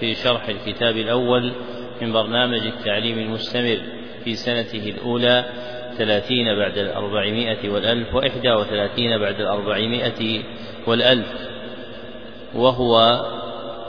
في 0.00 0.14
شرح 0.14 0.48
الكتاب 0.48 0.96
الأول 0.96 1.52
من 2.02 2.12
برنامج 2.12 2.60
التعليم 2.66 3.18
المستمر 3.18 3.78
في 4.24 4.34
سنته 4.34 4.88
الأولى 4.90 5.44
ثلاثين 5.98 6.58
بعد 6.58 6.78
الأربعمائة 6.78 7.68
والألف 7.68 8.14
وإحدى 8.14 8.52
وثلاثين 8.52 9.18
بعد 9.18 9.40
الأربعمائة 9.40 10.42
والألف. 10.86 11.26
وهو 12.54 13.20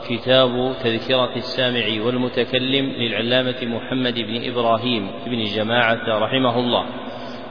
كتاب 0.09 0.75
تذكرة 0.83 1.35
السامع 1.35 2.05
والمتكلم 2.05 2.85
للعلامة 2.85 3.65
محمد 3.65 4.13
بن 4.13 4.51
إبراهيم 4.51 5.11
بن 5.25 5.43
جماعة 5.43 6.19
رحمه 6.19 6.59
الله. 6.59 6.85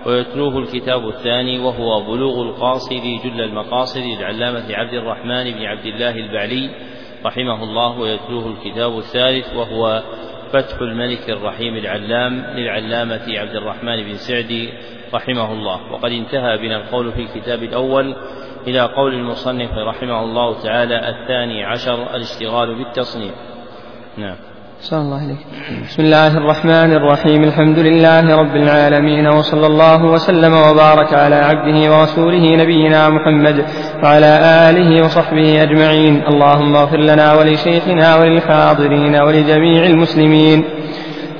ويتلوه 0.06 0.58
الكتاب 0.58 1.08
الثاني 1.08 1.58
وهو 1.58 2.00
بلوغ 2.00 2.42
القاصد 2.42 3.02
جل 3.24 3.40
المقاصد 3.40 4.00
للعلامة 4.00 4.74
عبد 4.74 4.94
الرحمن 4.94 5.50
بن 5.50 5.62
عبد 5.62 5.86
الله 5.86 6.10
البعلي 6.10 6.70
رحمه 7.26 7.64
الله 7.64 7.98
ويتلوه 7.98 8.46
الكتاب 8.46 8.98
الثالث 8.98 9.56
وهو 9.56 10.02
فتح 10.52 10.80
الملك 10.80 11.30
الرحيم 11.30 11.76
العلام 11.76 12.44
للعلامة 12.56 13.38
عبد 13.38 13.56
الرحمن 13.56 14.02
بن 14.02 14.14
سعدي 14.14 14.72
رحمه 15.14 15.52
الله 15.52 15.92
وقد 15.92 16.12
انتهى 16.12 16.58
بنا 16.58 16.76
القول 16.76 17.12
في 17.12 17.20
الكتاب 17.22 17.62
الأول 17.62 18.16
إلى 18.66 18.80
قول 18.80 19.14
المصنف 19.14 19.70
رحمه 19.72 20.24
الله 20.24 20.62
تعالى 20.62 21.08
الثاني 21.08 21.64
عشر 21.64 22.16
الاشتغال 22.16 22.74
بالتصنيف. 22.74 23.34
نعم. 24.18 24.36
صلى 24.80 25.00
الله 25.00 25.26
بسم 25.88 26.02
الله 26.02 26.36
الرحمن 26.36 26.92
الرحيم. 26.92 27.44
الحمد 27.44 27.78
لله 27.78 28.36
رب 28.36 28.56
العالمين 28.56 29.26
وصلى 29.26 29.66
الله 29.66 30.04
وسلم 30.04 30.52
وبارك 30.52 31.14
على 31.14 31.34
عبده 31.34 31.78
ورسوله 31.92 32.56
نبينا 32.56 33.08
محمد 33.08 33.64
وعلى 34.02 34.32
آله 34.70 35.04
وصحبه 35.04 35.62
أجمعين. 35.62 36.22
اللهم 36.28 36.76
اغفر 36.76 36.96
لنا 36.96 37.34
ولشيخنا 37.34 38.16
وللحاضرين 38.16 39.14
ولجميع 39.16 39.86
المسلمين. 39.86 40.64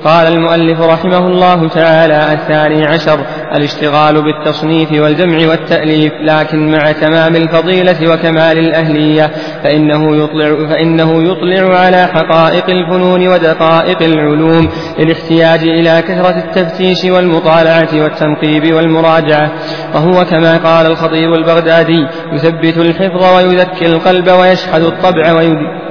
قال 0.03 0.27
المؤلف 0.27 0.81
رحمه 0.81 1.17
الله 1.17 1.69
تعالى 1.69 2.33
الثاني 2.33 2.85
عشر 2.85 3.19
الاشتغال 3.55 4.23
بالتصنيف 4.23 4.91
والجمع 4.91 5.47
والتأليف 5.49 6.13
لكن 6.21 6.71
مع 6.71 6.91
تمام 6.91 7.35
الفضيلة 7.35 8.13
وكمال 8.13 8.59
الأهلية 8.59 9.31
فإنه 9.63 10.15
يطلع, 10.15 10.67
فإنه 10.69 11.23
يطلع 11.23 11.77
على 11.77 12.07
حقائق 12.07 12.69
الفنون 12.69 13.27
ودقائق 13.27 14.01
العلوم 14.01 14.69
للاحتياج 14.99 15.59
إلى 15.59 16.01
كثرة 16.01 16.37
التفتيش 16.37 17.05
والمطالعة 17.05 17.89
والتنقيب 17.93 18.73
والمراجعة. 18.73 19.51
وهو 19.95 20.25
كما 20.25 20.57
قال 20.57 20.85
الخطيب 20.85 21.33
البغدادي 21.33 22.07
يثبت 22.33 22.77
الحفظ 22.77 23.35
ويذكي 23.35 23.85
القلب 23.85 24.29
ويشحذ 24.31 24.83
الطبع 24.85 25.33
ويدي 25.33 25.84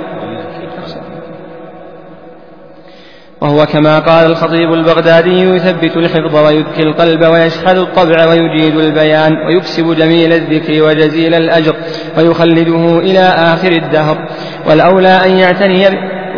وهو 3.44 3.66
كما 3.66 3.98
قال 3.98 4.26
الخطيب 4.26 4.72
البغدادي 4.72 5.40
يثبت 5.40 5.96
الحفظ 5.96 6.36
ويذكي 6.36 6.82
القلب 6.82 7.24
ويشحذ 7.24 7.76
الطبع 7.76 8.28
ويجيد 8.28 8.76
البيان 8.76 9.32
ويكسب 9.46 9.96
جميل 9.96 10.32
الذكر 10.32 10.82
وجزيل 10.82 11.34
الأجر 11.34 11.76
ويخلده 12.18 12.98
إلى 12.98 13.20
آخر 13.20 13.72
الدهر. 13.72 14.28
والأولى 14.68 15.08
أن 15.08 15.30
يعتني 15.30 15.88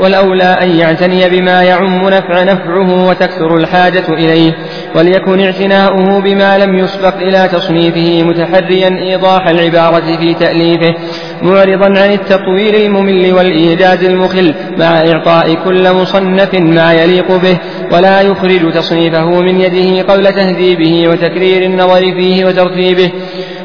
والأولى 0.00 0.58
أن 0.62 0.70
يعتني 0.70 1.28
بما 1.28 1.62
يعم 1.62 2.08
نفع 2.08 2.42
نفعه 2.42 3.08
وتكثر 3.08 3.56
الحاجة 3.56 4.08
إليه 4.08 4.52
وليكن 4.94 5.40
اعتناؤه 5.40 6.20
بما 6.20 6.58
لم 6.58 6.78
يسبق 6.78 7.16
إلى 7.16 7.48
تصنيفه 7.52 8.22
متحريا 8.22 8.88
إيضاح 9.10 9.48
العبارة 9.48 10.16
في 10.16 10.34
تأليفه 10.34 10.94
معرضا 11.42 11.86
عن 11.86 12.12
التطويل 12.12 12.74
الممل 12.74 13.32
والإيجاز 13.32 14.04
المخل 14.04 14.54
مع 14.78 15.00
إعطاء 15.00 15.54
كل 15.54 15.92
مصنف 15.92 16.54
ما 16.54 16.92
يليق 16.92 17.36
به 17.36 17.58
ولا 17.92 18.20
يخرج 18.20 18.72
تصنيفه 18.72 19.40
من 19.40 19.60
يده 19.60 20.02
قبل 20.12 20.32
تهذيبه 20.32 21.08
وتكرير 21.08 21.62
النظر 21.62 22.00
فيه 22.00 22.44
وترتيبه. 22.44 23.10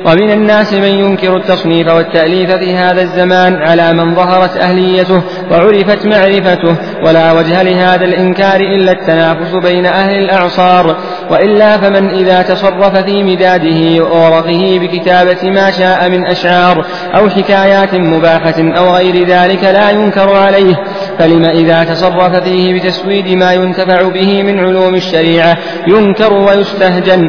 ومن 0.06 0.32
الناس 0.32 0.74
من 0.74 0.84
ينكر 0.84 1.38
التصنيف 1.38 1.88
والتأليف 1.88 2.52
في 2.52 2.76
هذا 2.76 3.02
الزمان 3.02 3.56
على 3.56 3.94
من 3.94 4.16
ظهرت 4.16 4.58
أهليته 4.58 5.22
وعرفت 5.52 6.06
معرفته 6.06 6.76
ولا 7.06 7.32
وجه 7.32 7.64
لهذا 7.64 8.06
الإنكار 8.06 8.60
إلا 8.60 8.92
التنافس 8.92 9.54
بين 9.64 9.86
أهل 9.86 10.20
الأعصار. 10.24 10.96
وإلا 11.32 11.78
فمن 11.78 12.10
إذا 12.10 12.42
تصرف 12.42 12.98
في 12.98 13.24
مداده 13.24 14.04
وورقه 14.04 14.80
بكتابة 14.82 15.50
ما 15.50 15.72
شاء 15.72 16.10
من 16.10 16.26
أشعار 16.26 16.86
أو 17.16 17.30
حكايات 17.30 17.96
مباحة 17.96 18.56
أو 18.78 18.96
غير 18.96 19.28
ذلك 19.28 19.64
لا 19.64 19.90
ينكر 19.90 20.36
عليه. 20.36 20.76
فلم 21.22 21.46
إذا 21.46 21.84
تصرف 21.84 22.36
فيه 22.36 22.74
بتسويد 22.74 23.28
ما 23.28 23.54
ينتفع 23.54 24.02
به 24.02 24.44
من 24.44 24.60
علوم 24.60 24.96
الشريعة 24.96 25.58
ينكر 25.88 26.34
ويستهجن. 26.34 27.22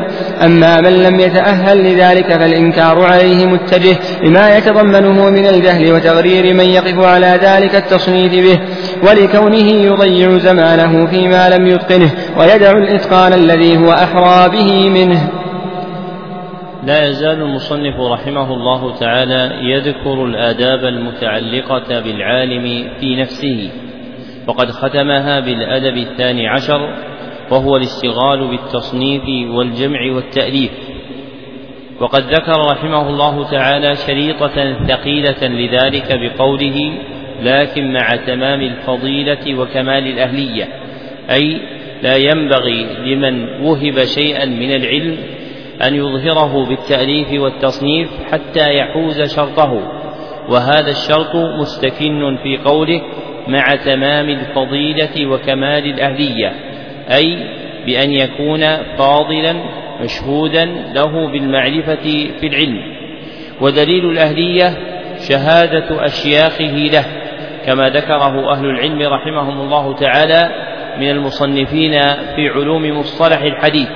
أما 0.45 0.81
من 0.81 1.03
لم 1.03 1.21
يتأهل 1.21 1.79
لذلك 1.79 2.27
فالإنكار 2.27 3.05
عليه 3.05 3.47
متجه 3.47 3.97
لما 4.25 4.57
يتضمنه 4.57 5.31
من 5.31 5.47
الجهل 5.47 5.93
وتغرير 5.93 6.55
من 6.55 6.65
يقف 6.65 7.05
على 7.05 7.39
ذلك 7.43 7.75
التصنيف 7.75 8.33
به 8.33 8.59
ولكونه 9.03 9.71
يضيع 9.73 10.39
زمانه 10.39 11.07
فيما 11.07 11.49
لم 11.49 11.67
يتقنه 11.67 12.11
ويدع 12.39 12.71
الإتقان 12.71 13.33
الذي 13.33 13.77
هو 13.77 13.93
أحرى 13.93 14.49
به 14.49 14.91
منه. 14.91 15.42
لا 16.87 17.09
يزال 17.09 17.43
المصنف 17.43 18.01
رحمه 18.01 18.55
الله 18.55 18.97
تعالى 18.97 19.71
يذكر 19.71 20.25
الآداب 20.25 20.85
المتعلقة 20.85 22.01
بالعالم 22.01 22.89
في 23.01 23.17
نفسه. 23.17 23.71
وقد 24.49 24.71
ختمها 24.71 25.41
بالأدب 25.41 25.97
الثاني 25.97 26.49
عشر 26.49 26.95
وهو 27.51 27.77
الاشتغال 27.77 28.49
بالتصنيف 28.49 29.23
والجمع 29.51 30.13
والتأليف. 30.15 30.71
وقد 32.01 32.23
ذكر 32.23 32.61
رحمه 32.73 33.09
الله 33.09 33.51
تعالى 33.51 33.95
شريطة 33.97 34.87
ثقيلة 34.87 35.47
لذلك 35.47 36.19
بقوله 36.21 36.93
لكن 37.43 37.93
مع 37.93 38.17
تمام 38.27 38.61
الفضيلة 38.61 39.61
وكمال 39.61 40.07
الأهلية 40.07 40.69
أي 41.31 41.61
لا 42.03 42.17
ينبغي 42.17 42.87
لمن 43.07 43.63
وهب 43.63 44.05
شيئا 44.05 44.45
من 44.45 44.77
العلم 44.77 45.17
أن 45.83 45.95
يظهره 45.95 46.67
بالتأليف 46.69 47.41
والتصنيف 47.41 48.09
حتى 48.33 48.75
يحوز 48.75 49.23
شرطه 49.37 49.73
وهذا 50.49 50.91
الشرط 50.91 51.37
مستكن 51.61 52.39
في 52.43 52.57
قوله 52.65 53.03
مع 53.49 53.75
تمام 53.85 54.29
الفضيلة 54.29 55.27
وكمال 55.27 55.85
الأهلية 55.85 56.53
أي 57.15 57.37
بأن 57.87 58.11
يكون 58.13 58.61
فاضلا 58.99 59.55
مشهودا 60.01 60.65
له 60.95 61.33
بالمعرفة 61.33 62.29
في 62.41 62.47
العلم. 62.47 62.79
ودليل 63.61 64.11
الأهلية 64.11 64.77
شهادة 65.29 66.05
أشياخه 66.05 66.91
له 66.93 67.05
كما 67.67 67.89
ذكره 67.89 68.53
أهل 68.53 68.65
العلم 68.65 69.03
رحمهم 69.03 69.61
الله 69.61 69.95
تعالى 69.95 70.49
من 70.99 71.11
المصنفين 71.11 71.93
في 72.37 72.49
علوم 72.49 72.99
مصطلح 72.99 73.43
الحديث. 73.43 73.89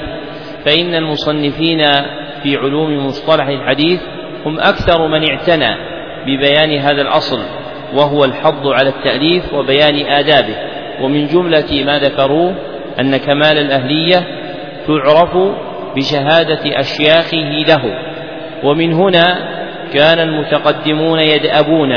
فإن 0.67 0.95
المصنفين 0.95 1.87
في 2.43 2.57
علوم 2.57 3.07
مصطلح 3.07 3.47
الحديث 3.47 4.01
هم 4.47 4.61
أكثر 4.61 5.09
من 5.09 5.31
اعتنى 5.31 5.77
ببيان 6.27 6.79
هذا 6.79 7.03
الأصل 7.03 7.39
وهو 7.95 8.25
الحض 8.25 8.67
على 8.67 8.89
التأليف 8.89 9.55
وبيان 9.55 10.07
آدابه. 10.07 10.57
ومن 11.01 11.27
جملة 11.27 11.85
ما 11.85 11.99
ذكروه 11.99 12.55
أن 13.01 13.17
كمال 13.17 13.59
الأهلية 13.59 14.27
تعرف 14.87 15.37
بشهادة 15.97 16.81
أشياخه 16.81 17.65
له. 17.69 17.83
ومن 18.65 18.93
هنا 18.93 19.39
كان 19.95 20.19
المتقدمون 20.19 21.21
يدأبون 21.21 21.93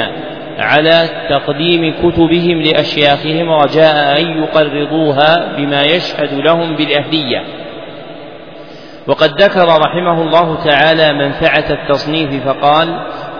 على 0.59 1.09
تقديم 1.29 1.93
كتبهم 1.93 2.61
لأشياخهم 2.61 3.49
رجاء 3.49 4.21
أن 4.21 4.43
يقرضوها 4.43 5.55
بما 5.57 5.81
يشهد 5.81 6.33
لهم 6.33 6.75
بالأهلية. 6.75 7.43
وقد 9.09 9.41
ذكر 9.41 9.67
رحمه 9.67 10.21
الله 10.21 10.63
تعالى 10.63 11.13
منفعة 11.13 11.65
التصنيف 11.69 12.47
فقال 12.47 12.87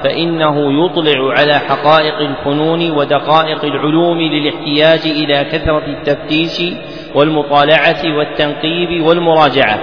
فإنه 0.04 0.86
يطلع 0.86 1.33
على 1.39 1.60
حقائق 1.60 2.18
الفنون 2.19 2.92
ودقائق 2.92 3.66
العلوم 3.66 4.18
للاحتياج 4.18 5.00
إلى 5.06 5.44
كثرة 5.44 5.86
التفتيش 5.86 6.74
والمطالعة 7.16 8.18
والتنقيب 8.18 9.06
والمراجعة. 9.06 9.80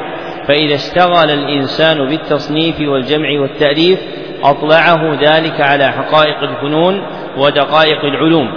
فإذا 0.48 0.74
اشتغل 0.74 1.30
الإنسان 1.30 2.08
بالتصنيف 2.08 2.80
والجمع 2.80 3.40
والتأليف 3.40 4.00
أطلعه 4.42 5.14
ذلك 5.14 5.60
على 5.60 5.92
حقائق 5.92 6.42
الفنون 6.42 7.02
ودقائق 7.38 8.04
العلوم. 8.04 8.48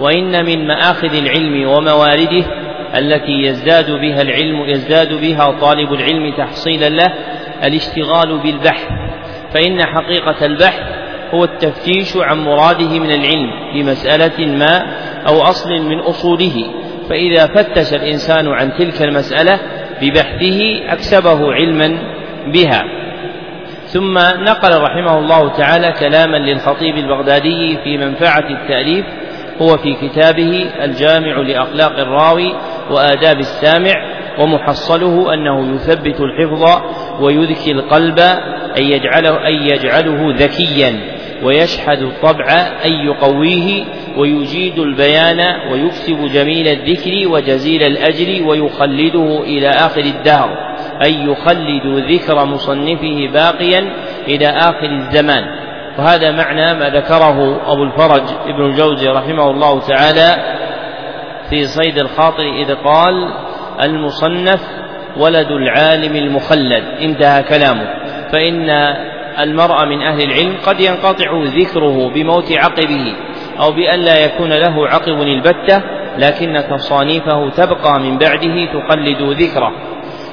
وإن 0.00 0.44
من 0.46 0.66
مآخذ 0.66 1.14
العلم 1.14 1.68
وموارده 1.68 2.67
التي 2.96 3.42
يزداد 3.42 3.90
بها 3.90 4.22
العلم 4.22 4.60
يزداد 4.60 5.20
بها 5.20 5.60
طالب 5.60 5.92
العلم 5.92 6.34
تحصيلا 6.36 6.88
له 6.88 7.14
الاشتغال 7.64 8.38
بالبحث. 8.38 8.88
فإن 9.54 9.86
حقيقة 9.86 10.46
البحث 10.46 10.82
هو 11.34 11.44
التفتيش 11.44 12.16
عن 12.16 12.44
مراده 12.44 12.98
من 12.98 13.10
العلم 13.10 13.50
لمسألة 13.74 14.46
ما 14.46 14.86
أو 15.28 15.42
أصل 15.42 15.82
من 15.82 15.98
أصوله. 15.98 16.64
فإذا 17.08 17.46
فتش 17.46 17.94
الإنسان 17.94 18.48
عن 18.48 18.72
تلك 18.78 19.02
المسألة 19.02 19.60
ببحثه 20.02 20.80
أكسبه 20.92 21.52
علما 21.52 21.98
بها. 22.46 22.84
ثم 23.86 24.18
نقل 24.18 24.82
رحمه 24.82 25.18
الله 25.18 25.48
تعالى 25.56 25.92
كلاما 26.00 26.36
للخطيب 26.36 26.96
البغدادي 26.96 27.78
في 27.84 27.98
منفعة 27.98 28.50
التأليف 28.50 29.04
هو 29.62 29.76
في 29.76 29.94
كتابه 29.94 30.70
الجامع 30.84 31.38
لأخلاق 31.38 31.98
الراوي 31.98 32.54
وآداب 32.90 33.38
السامع 33.38 33.92
ومحصله 34.38 35.34
أنه 35.34 35.74
يثبت 35.74 36.20
الحفظ 36.20 36.82
ويذكي 37.20 37.72
القلب 37.72 38.18
أن 38.78 38.82
يجعله, 38.82 39.48
أن 39.48 39.54
يجعله 39.54 40.34
ذكيا 40.34 41.18
ويشحذ 41.42 42.02
الطبع 42.02 42.46
أن 42.84 42.92
يقويه 42.92 43.84
ويجيد 44.16 44.78
البيان 44.78 45.40
ويكسب 45.72 46.30
جميل 46.32 46.68
الذكر 46.68 47.28
وجزيل 47.28 47.82
الأجر 47.82 48.46
ويخلده 48.46 49.40
إلى 49.40 49.68
آخر 49.68 50.00
الدهر 50.00 50.50
أي 51.04 51.24
يخلد 51.24 51.86
ذكر 52.12 52.44
مصنفه 52.44 53.28
باقيا 53.32 53.92
إلى 54.28 54.46
آخر 54.46 54.90
الزمان. 54.90 55.44
وهذا 55.98 56.30
معنى 56.30 56.74
ما 56.74 56.90
ذكره 56.90 57.60
أبو 57.72 57.82
الفرج 57.82 58.22
ابن 58.46 58.64
الجوزي 58.66 59.08
رحمه 59.08 59.50
الله 59.50 59.80
تعالى 59.80 60.58
في 61.50 61.64
صيد 61.64 61.98
الخاطر 61.98 62.42
إذ 62.62 62.74
قال 62.74 63.14
المصنف 63.84 64.60
ولد 65.16 65.50
العالم 65.50 66.16
المخلد 66.16 66.84
انتهى 67.00 67.42
كلامه. 67.42 67.94
فإن 68.32 68.70
المرء 69.40 69.86
من 69.86 70.02
أهل 70.02 70.22
العلم 70.22 70.56
قد 70.66 70.80
ينقطع 70.80 71.42
ذكره 71.44 72.08
بموت 72.14 72.52
عقبه 72.52 73.14
أو 73.60 73.72
بأن 73.72 74.00
لا 74.00 74.24
يكون 74.24 74.52
له 74.52 74.88
عقب 74.88 75.22
البتة 75.22 75.82
لكن 76.18 76.64
تصانيفه 76.70 77.50
تبقى 77.50 78.00
من 78.00 78.18
بعده 78.18 78.72
تقلد 78.72 79.22
ذكره. 79.22 79.72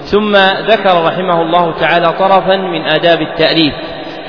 ثم 0.02 0.36
ذكر 0.68 1.06
رحمه 1.06 1.42
الله 1.42 1.72
تعالى 1.80 2.08
طرفا 2.08 2.56
من 2.56 2.82
آداب 2.82 3.22
التأليف. 3.22 3.74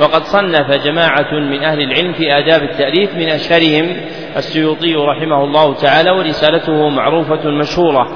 وقد 0.01 0.23
صنف 0.23 0.85
جماعة 0.85 1.35
من 1.35 1.63
أهل 1.63 1.81
العلم 1.81 2.13
في 2.13 2.39
آداب 2.39 2.63
التأليف 2.63 3.15
من 3.15 3.29
أشهرهم 3.29 3.97
السيوطي 4.37 4.95
رحمه 4.95 5.45
الله 5.45 5.75
تعالى 5.75 6.11
ورسالته 6.11 6.89
معروفة 6.89 7.51
مشهورة. 7.51 8.09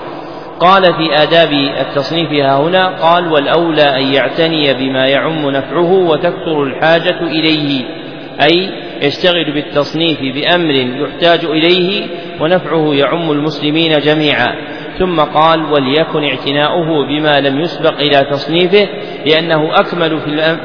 قال 0.61 0.83
في 0.83 1.23
آداب 1.23 1.53
التصنيف 1.53 2.33
ها 2.33 2.61
هنا 2.61 2.89
قال 2.89 3.33
والأولى 3.33 3.83
أن 3.83 4.13
يعتني 4.15 4.75
بما 4.75 5.07
يعم 5.07 5.51
نفعه 5.51 5.93
وتكثر 5.93 6.63
الحاجة 6.63 7.21
إليه 7.23 7.85
أي 8.43 8.71
يشتغل 9.03 9.53
بالتصنيف 9.55 10.19
بأمر 10.21 10.75
يحتاج 10.75 11.45
إليه 11.45 12.07
ونفعه 12.41 12.95
يعم 12.95 13.31
المسلمين 13.31 13.93
جميعا. 13.99 14.70
ثم 15.01 15.21
قال 15.21 15.65
وليكن 15.65 16.25
اعتناؤه 16.25 17.07
بما 17.09 17.41
لم 17.41 17.61
يسبق 17.61 17.95
إلى 18.01 18.27
تصنيفه 18.31 18.89
لأنه 19.27 19.81
أكمل 19.81 20.21
في 20.21 20.59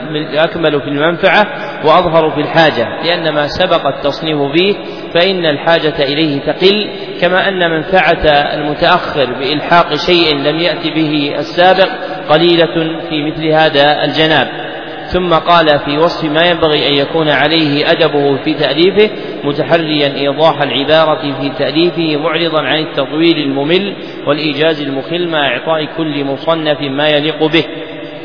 أكمل 0.43 0.81
في 0.81 0.87
المنفعة 0.87 1.45
وأظهر 1.85 2.31
في 2.31 2.41
الحاجة 2.41 2.87
لأن 3.03 3.33
ما 3.33 3.47
سبق 3.47 3.87
التصنيف 3.87 4.37
به 4.37 4.75
فإن 5.13 5.45
الحاجة 5.45 6.03
إليه 6.03 6.39
تقل 6.39 6.89
كما 7.21 7.47
أن 7.47 7.71
منفعة 7.71 8.27
المتأخر 8.29 9.33
بإلحاق 9.33 9.95
شيء 9.95 10.35
لم 10.35 10.59
يأت 10.59 10.87
به 10.87 11.35
السابق 11.37 11.89
قليلة 12.29 12.99
في 13.09 13.31
مثل 13.31 13.47
هذا 13.47 14.03
الجناب. 14.03 14.64
ثم 15.05 15.33
قال 15.33 15.79
في 15.85 15.97
وصف 15.97 16.23
ما 16.23 16.49
ينبغي 16.49 16.87
أن 16.87 16.93
يكون 16.93 17.29
عليه 17.29 17.91
أدبه 17.91 18.43
في 18.43 18.53
تأليفه 18.53 19.09
متحريا 19.43 20.15
إيضاح 20.15 20.61
العبارة 20.61 21.33
في 21.41 21.49
تأليفه 21.49 22.17
معرضا 22.17 22.61
عن 22.61 22.79
التطويل 22.79 23.37
الممل 23.37 23.95
والإيجاز 24.27 24.81
المخل 24.81 25.27
مع 25.27 25.47
إعطاء 25.47 25.85
كل 25.97 26.25
مصنف 26.25 26.81
ما 26.81 27.07
يليق 27.07 27.43
به. 27.43 27.63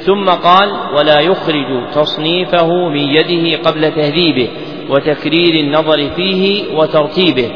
ثم 0.01 0.25
قال 0.25 0.71
ولا 0.97 1.21
يخرج 1.21 1.91
تصنيفه 1.95 2.89
من 2.89 3.01
يده 3.01 3.71
قبل 3.71 3.93
تهذيبه 3.93 4.49
وتكرير 4.91 5.55
النظر 5.55 6.11
فيه 6.17 6.65
وترتيبه 6.75 7.51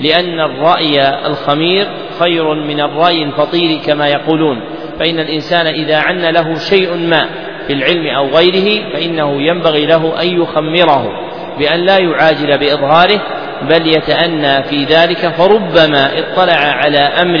لأن 0.00 0.40
الرأي 0.40 1.26
الخمير 1.26 1.88
خير 2.20 2.54
من 2.54 2.80
الرأي 2.80 3.22
الفطير 3.22 3.78
كما 3.86 4.08
يقولون 4.08 4.60
فإن 4.98 5.18
الإنسان 5.18 5.66
إذا 5.66 5.98
عن 5.98 6.18
له 6.18 6.54
شيء 6.54 6.94
ما 6.94 7.28
في 7.68 7.74
العلم 7.74 8.06
أو 8.16 8.26
غيره 8.28 8.92
فإنه 8.92 9.42
ينبغي 9.42 9.86
له 9.86 10.22
أن 10.22 10.42
يخمره 10.42 11.28
بأن 11.58 11.80
لا 11.80 11.98
يعاجل 11.98 12.58
بإظهاره 12.58 13.20
بل 13.62 13.86
يتأنى 13.86 14.62
في 14.62 14.84
ذلك 14.84 15.28
فربما 15.28 16.18
اطلع 16.18 16.54
على 16.54 16.98
أمر 16.98 17.38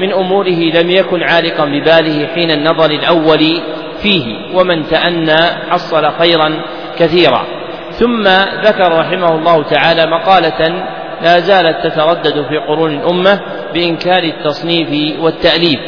من 0.00 0.12
أموره 0.12 0.80
لم 0.80 0.90
يكن 0.90 1.22
عالقا 1.22 1.64
بباله 1.64 2.26
حين 2.26 2.50
النظر 2.50 2.90
الأول 2.90 3.62
فيه 4.02 4.54
ومن 4.54 4.86
تأنى 4.86 5.70
حصل 5.70 6.10
خيرا 6.18 6.62
كثيرا. 6.98 7.46
ثم 7.90 8.22
ذكر 8.64 8.98
رحمه 8.98 9.34
الله 9.34 9.62
تعالى 9.62 10.06
مقالة 10.06 10.84
لا 11.22 11.38
زالت 11.38 11.86
تتردد 11.86 12.46
في 12.48 12.58
قرون 12.68 12.90
الأمة 12.90 13.40
بإنكار 13.74 14.22
التصنيف 14.22 15.20
والتأليف. 15.20 15.80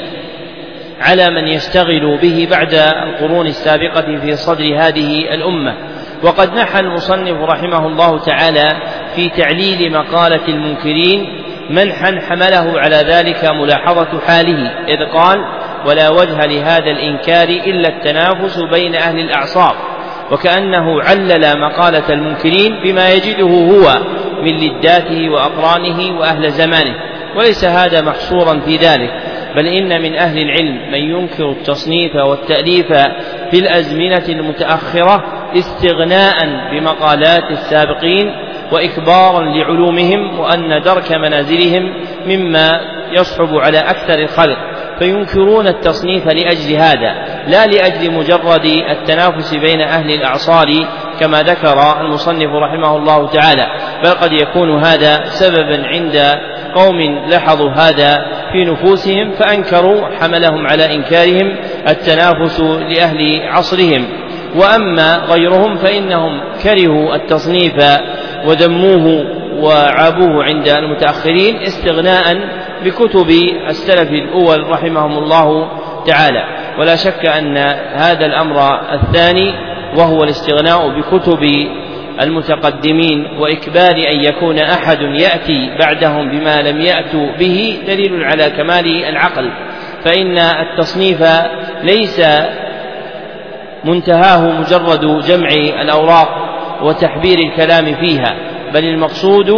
على 1.00 1.31
من 1.31 1.49
يشتغل 1.49 2.19
به 2.23 2.49
بعد 2.50 2.75
القرون 2.75 3.47
السابقة 3.47 4.19
في 4.21 4.37
صدر 4.37 4.65
هذه 4.77 5.35
الأمة. 5.35 5.75
وقد 6.23 6.55
نحى 6.55 6.81
المصنف 6.81 7.43
رحمه 7.43 7.87
الله 7.87 8.19
تعالى 8.19 8.77
في 9.15 9.29
تعليل 9.29 9.93
مقالة 9.93 10.49
المنكرين 10.49 11.45
منحا 11.71 12.20
حمله 12.29 12.81
على 12.81 12.96
ذلك 12.96 13.44
ملاحظة 13.44 14.20
حاله 14.27 14.70
إذ 14.89 15.13
قال 15.13 15.39
ولا 15.87 16.08
وجه 16.08 16.46
لهذا 16.46 16.91
الإنكار 16.91 17.49
إلا 17.49 17.89
التنافس 17.89 18.58
بين 18.72 18.94
أهل 18.94 19.19
الأعصاب. 19.19 19.75
وكأنه 20.31 21.03
علل 21.03 21.61
مقالة 21.61 22.13
المنكرين 22.13 22.81
بما 22.84 23.11
يجده 23.11 23.46
هو 23.46 23.99
من 24.43 24.56
لداته 24.56 25.31
وأقرانه 25.31 26.19
وأهل 26.19 26.51
زمانه 26.51 26.94
وليس 27.37 27.65
هذا 27.65 28.01
محصورا 28.01 28.61
في 28.61 28.77
ذلك. 28.77 29.11
بل 29.56 29.67
إن 29.67 30.02
من 30.02 30.14
أهل 30.14 30.38
العلم 30.38 30.93
من 30.93 30.98
ينكر 30.98 31.50
التصنيف 31.50 32.17
والتأليف 32.17 32.86
في 33.50 33.58
الأزمنة 33.58 34.24
المتأخرة 34.28 35.24
استغناء 35.56 36.36
بمقالات 36.72 37.50
السابقين 37.50 38.32
وإكبارا 38.72 39.44
لعلومهم 39.44 40.38
وأن 40.40 40.82
درك 40.82 41.12
منازلهم 41.12 41.94
مما 42.26 42.81
يصعب 43.12 43.56
على 43.56 43.78
أكثر 43.78 44.19
الخلق 44.19 44.58
فينكرون 44.98 45.67
التصنيف 45.67 46.26
لأجل 46.26 46.74
هذا 46.74 47.14
لا 47.46 47.67
لأجل 47.67 48.12
مجرد 48.12 48.64
التنافس 48.64 49.55
بين 49.55 49.81
أهل 49.81 50.10
الأعصار 50.10 50.67
كما 51.20 51.43
ذكر 51.43 52.00
المصنف 52.00 52.50
رحمه 52.52 52.96
الله 52.96 53.28
تعالى 53.28 53.67
بل 54.05 54.10
قد 54.10 54.32
يكون 54.32 54.84
هذا 54.84 55.24
سببا 55.24 55.86
عند 55.86 56.38
قوم 56.74 57.00
لاحظوا 57.28 57.70
هذا 57.70 58.26
في 58.52 58.64
نفوسهم 58.64 59.32
فأنكروا 59.32 60.08
حملهم 60.20 60.67
على 60.67 60.94
إنكارهم 60.94 61.56
التنافس 61.88 62.60
لأهل 62.60 63.48
عصرهم. 63.48 64.05
وأما 64.56 65.17
غيرهم 65.17 65.76
فإنهم 65.76 66.40
كرهوا 66.62 67.14
التصنيف 67.14 67.74
وذموه 68.46 69.24
وعابوه 69.60 70.44
عند 70.44 70.69
المتأخرين 70.69 71.56
استغناء 71.56 72.38
بكتب 72.84 73.31
السلف 73.69 74.10
الأول 74.10 74.70
رحمهم 74.70 75.19
الله 75.19 75.69
تعالى. 76.06 76.44
ولا 76.78 76.96
شك 76.96 77.26
أن 77.26 77.56
هذا 77.93 78.26
الأمر 78.26 78.81
الثاني 78.93 79.55
وهو 79.96 80.24
الاستغناء 80.24 80.88
بكتب 80.88 81.40
المتقدمين 82.20 83.27
وإكبار 83.39 83.96
أن 84.13 84.25
يكون 84.25 84.58
أحد 84.58 84.98
يأتي 85.01 85.77
بعدهم 85.81 86.31
بما 86.31 86.63
لم 86.63 86.81
يأتوا 86.81 87.37
به 87.39 87.79
دليل 87.87 88.25
على 88.25 88.51
كمال 88.51 89.05
العقل. 89.05 89.51
فإن 90.05 90.39
التصنيف 90.39 91.22
ليس 91.82 92.20
منتهاه 93.84 94.60
مجرد 94.60 95.20
جمع 95.20 95.48
الأوراق 95.82 96.29
وتحبير 96.82 97.39
الكلام 97.39 97.94
فيها 97.94 98.34
بل 98.75 98.84
المقصود 98.84 99.51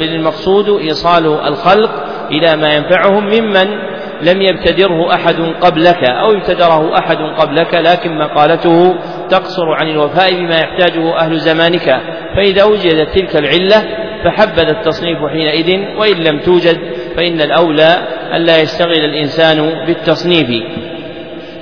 بل 0.00 0.14
المقصود 0.14 0.68
إيصال 0.68 1.26
الخلق 1.26 1.90
إلى 2.30 2.56
ما 2.56 2.72
ينفعهم 2.72 3.24
ممن 3.24 3.93
لم 4.22 4.42
يبتدره 4.42 5.14
أحد 5.14 5.34
قبلك 5.60 6.04
أو 6.04 6.32
ابتدره 6.32 6.98
أحد 6.98 7.16
قبلك 7.16 7.74
لكن 7.74 8.18
مقالته 8.18 8.94
تقصر 9.30 9.72
عن 9.72 9.88
الوفاء 9.88 10.34
بما 10.34 10.56
يحتاجه 10.58 11.16
أهل 11.16 11.38
زمانك. 11.38 12.00
فإذا 12.36 12.64
وجدت 12.64 13.18
تلك 13.18 13.36
العلة 13.36 13.84
فحبذ 14.24 14.68
التصنيف 14.68 15.18
حينئذ 15.32 15.98
وإن 15.98 16.16
لم 16.16 16.40
توجد 16.40 16.80
فإن 17.16 17.40
الأولى 17.40 17.96
ألا 18.34 18.62
يشتغل 18.62 19.04
الإنسان 19.04 19.84
بالتصنيف. 19.86 20.62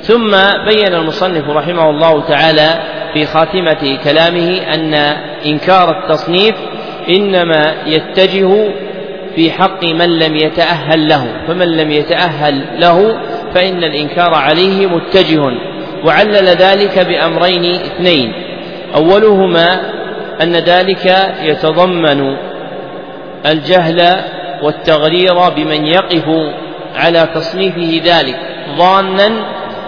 ثم 0.00 0.30
بين 0.68 0.94
المصنف 0.94 1.50
رحمه 1.50 1.90
الله 1.90 2.28
تعالى 2.28 2.68
في 3.14 3.26
خاتمة 3.26 3.98
كلامه 4.04 4.74
أن 4.74 4.94
إنكار 5.46 5.90
التصنيف 5.90 6.54
إنما 7.08 7.74
يتجه 7.86 8.68
في 9.36 9.50
حق 9.50 9.84
من 9.84 10.18
لم 10.18 10.36
يتأهل 10.36 11.08
له 11.08 11.26
فمن 11.48 11.76
لم 11.76 11.90
يتأهل 11.90 12.80
له 12.80 13.20
فإن 13.54 13.84
الإنكار 13.84 14.34
عليه 14.34 14.86
متجه 14.86 15.40
وعلل 16.04 16.46
ذلك 16.48 16.98
بأمرين 16.98 17.74
اثنين. 17.74 18.32
أولهما 18.94 19.80
أن 20.42 20.52
ذلك 20.52 21.34
يتضمن 21.42 22.36
الجهل 23.46 24.16
والتغرير 24.62 25.48
بمن 25.56 25.86
يقف 25.86 26.24
على 26.94 27.28
تصنيفه 27.34 28.00
ذلك 28.04 28.36
ظانا 28.78 29.28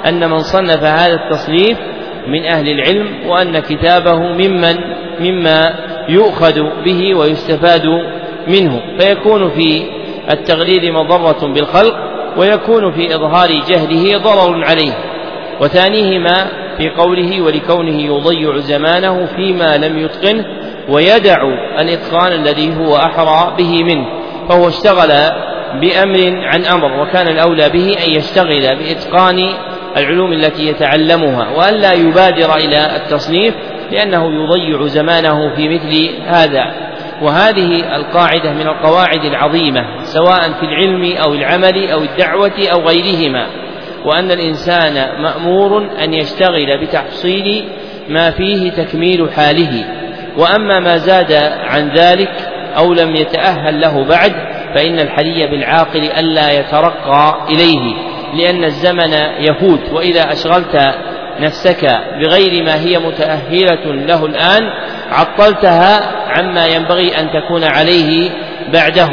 أن 0.09 0.31
من 0.31 0.39
صنف 0.39 0.83
هذا 0.83 1.15
التصنيف 1.15 1.79
من 2.29 2.45
أهل 2.45 2.69
العلم 2.69 3.27
وأن 3.27 3.59
كتابه 3.59 4.19
ممن 4.19 4.77
مما 5.21 5.75
يؤخذ 6.09 6.55
به 6.85 7.15
ويستفاد 7.15 7.83
منه 8.49 8.83
فيكون 8.99 9.51
في 9.51 9.87
التغرير 10.33 10.93
مضرة 10.93 11.53
بالخلق 11.53 11.95
ويكون 12.37 12.93
في 12.93 13.15
إظهار 13.15 13.49
جهله 13.69 14.19
ضرر 14.19 14.65
عليه. 14.65 14.93
وثانيهما 15.61 16.47
في 16.79 16.91
قوله 16.91 17.43
ولكونه 17.43 18.03
يضيع 18.03 18.59
زمانه 18.59 19.27
فيما 19.27 19.77
لم 19.77 19.99
يتقنه 19.99 20.45
ويدع 20.89 21.43
الإتقان 21.81 22.33
الذي 22.33 22.77
هو 22.77 22.97
أحرى 22.97 23.55
به 23.59 23.85
منه. 23.85 24.07
فهو 24.49 24.69
اشتغل 24.69 25.09
بأمر 25.81 26.47
عن 26.47 26.65
أمر 26.65 27.01
وكان 27.03 27.29
الأولى 27.29 27.69
به 27.69 27.97
أن 28.07 28.11
يشتغل 28.11 28.77
بإتقان 28.77 29.49
العلوم 29.97 30.33
التي 30.33 30.69
يتعلمها 30.69 31.51
وألا 31.51 31.93
يبادر 31.93 32.57
إلى 32.57 32.97
التصنيف 32.97 33.55
لأنه 33.91 34.25
يضيع 34.33 34.87
زمانه 34.87 35.55
في 35.57 35.69
مثل 35.69 36.11
هذا. 36.27 36.84
وهذه 37.25 37.97
القاعدة 37.97 38.53
من 38.53 38.67
القواعد 38.67 39.25
العظيمة 39.25 39.81
سواء 40.03 40.41
في 40.41 40.63
العلم 40.63 41.17
أو 41.17 41.35
العمل 41.35 41.91
أو 41.91 42.03
الدعوة 42.03 42.69
أو 42.73 42.81
غيرهما 42.81 43.47
وأن 44.05 44.31
الإنسان 44.31 45.23
مأمور 45.23 45.79
أن 46.05 46.15
يشتغل 46.15 46.81
بتحصيل 46.83 47.69
ما 48.09 48.31
فيه 48.31 48.71
تكميل 48.71 49.31
حاله. 49.33 49.85
وأما 50.39 50.81
ما 50.81 50.97
زاد 50.97 51.33
عن 51.61 51.89
ذلك 51.89 52.33
أو 52.77 52.93
لم 52.93 53.15
يتأهل 53.17 53.81
له 53.81 54.05
بعد 54.05 54.33
فإن 54.75 55.01
الحري 55.01 55.47
بالعاقل 55.47 56.03
ألا 56.19 56.53
يترقى 56.53 57.47
إليه 57.49 57.95
لأن 58.35 58.65
الزمن 58.65 59.13
يفوت 59.39 59.81
وإذا 59.93 60.33
أشغلت 60.33 60.95
نفسك 61.41 62.01
بغير 62.21 62.65
ما 62.65 62.81
هي 62.81 62.99
متأهلة 62.99 63.93
له 63.93 64.27
الآن 64.27 64.63
عطلتها 65.11 66.01
عما 66.29 66.67
ينبغي 66.67 67.21
أن 67.21 67.31
تكون 67.31 67.65
عليه 67.65 68.31
بعده. 68.73 69.09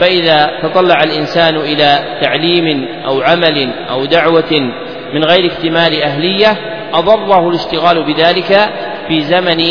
فإذا 0.00 0.50
تطلع 0.62 1.00
الإنسان 1.04 1.56
إلى 1.56 1.98
تعليم 2.22 2.88
أو 3.06 3.20
عمل 3.20 3.70
أو 3.90 4.04
دعوة 4.04 4.72
من 5.14 5.24
غير 5.24 5.52
اكتمال 5.52 6.02
أهلية 6.02 6.56
أضره 6.94 7.48
الاشتغال 7.48 8.04
بذلك 8.04 8.70
في 9.08 9.22
زمن 9.22 9.64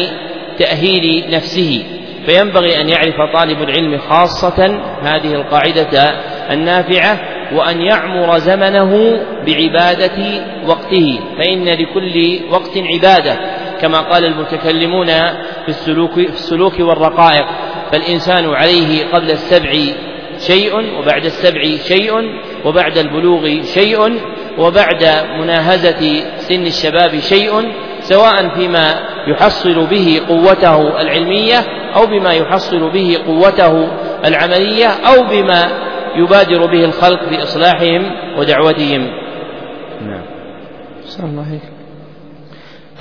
تأهيل 0.60 1.32
نفسه. 1.32 1.84
فينبغي 2.26 2.82
أن 2.82 2.90
يعرف 2.90 3.16
طالب 3.34 3.62
العلم 3.62 3.98
خاصة 3.98 4.82
هذه 5.02 5.34
القاعدة 5.34 6.14
النافعة 6.52 7.20
وأن 7.54 7.82
يعمر 7.82 8.38
زمنه 8.38 9.20
بعبادة 9.46 10.44
وقته 10.68 11.20
فإن 11.38 11.66
لكل 11.66 12.40
وقت 12.52 12.78
عبادة 12.78 13.40
كما 13.82 14.00
قال 14.00 14.26
المتكلمون 14.26 15.08
في 15.66 15.70
السلوك 15.70 16.14
في 16.14 16.30
السلوك 16.30 16.80
والرقائق. 16.80 17.46
فالإنسان 17.92 18.54
عليه 18.54 19.06
قبل 19.14 19.32
السبع 19.32 19.72
شيء 20.40 21.00
وبعد 21.00 21.26
السبع 21.26 21.62
شيء 21.88 22.14
وبعد 22.66 22.98
البلوغ 22.98 23.62
شيء 23.64 24.20
وبعد 24.58 25.06
مناهزة 25.40 26.24
سن 26.38 26.66
الشباب 26.66 27.20
شيء 27.20 27.52
سواء 28.00 28.50
فيما 28.50 29.08
يحصل 29.28 29.86
به 29.86 30.22
قوته 30.28 31.02
العلمية 31.02 31.58
أو 31.96 32.06
بما 32.06 32.34
يحصل 32.34 32.90
به 32.92 33.18
قوته 33.28 33.88
العملية 34.26 34.88
أو 34.88 35.24
بما 35.24 35.87
يبادر 36.18 36.66
به 36.66 36.86
الخلق 36.86 37.30
في 37.30 37.44
إصلاحهم 37.44 38.02
ودعوتهم. 38.40 39.08
نعم. 40.02 40.22
الله 41.24 41.60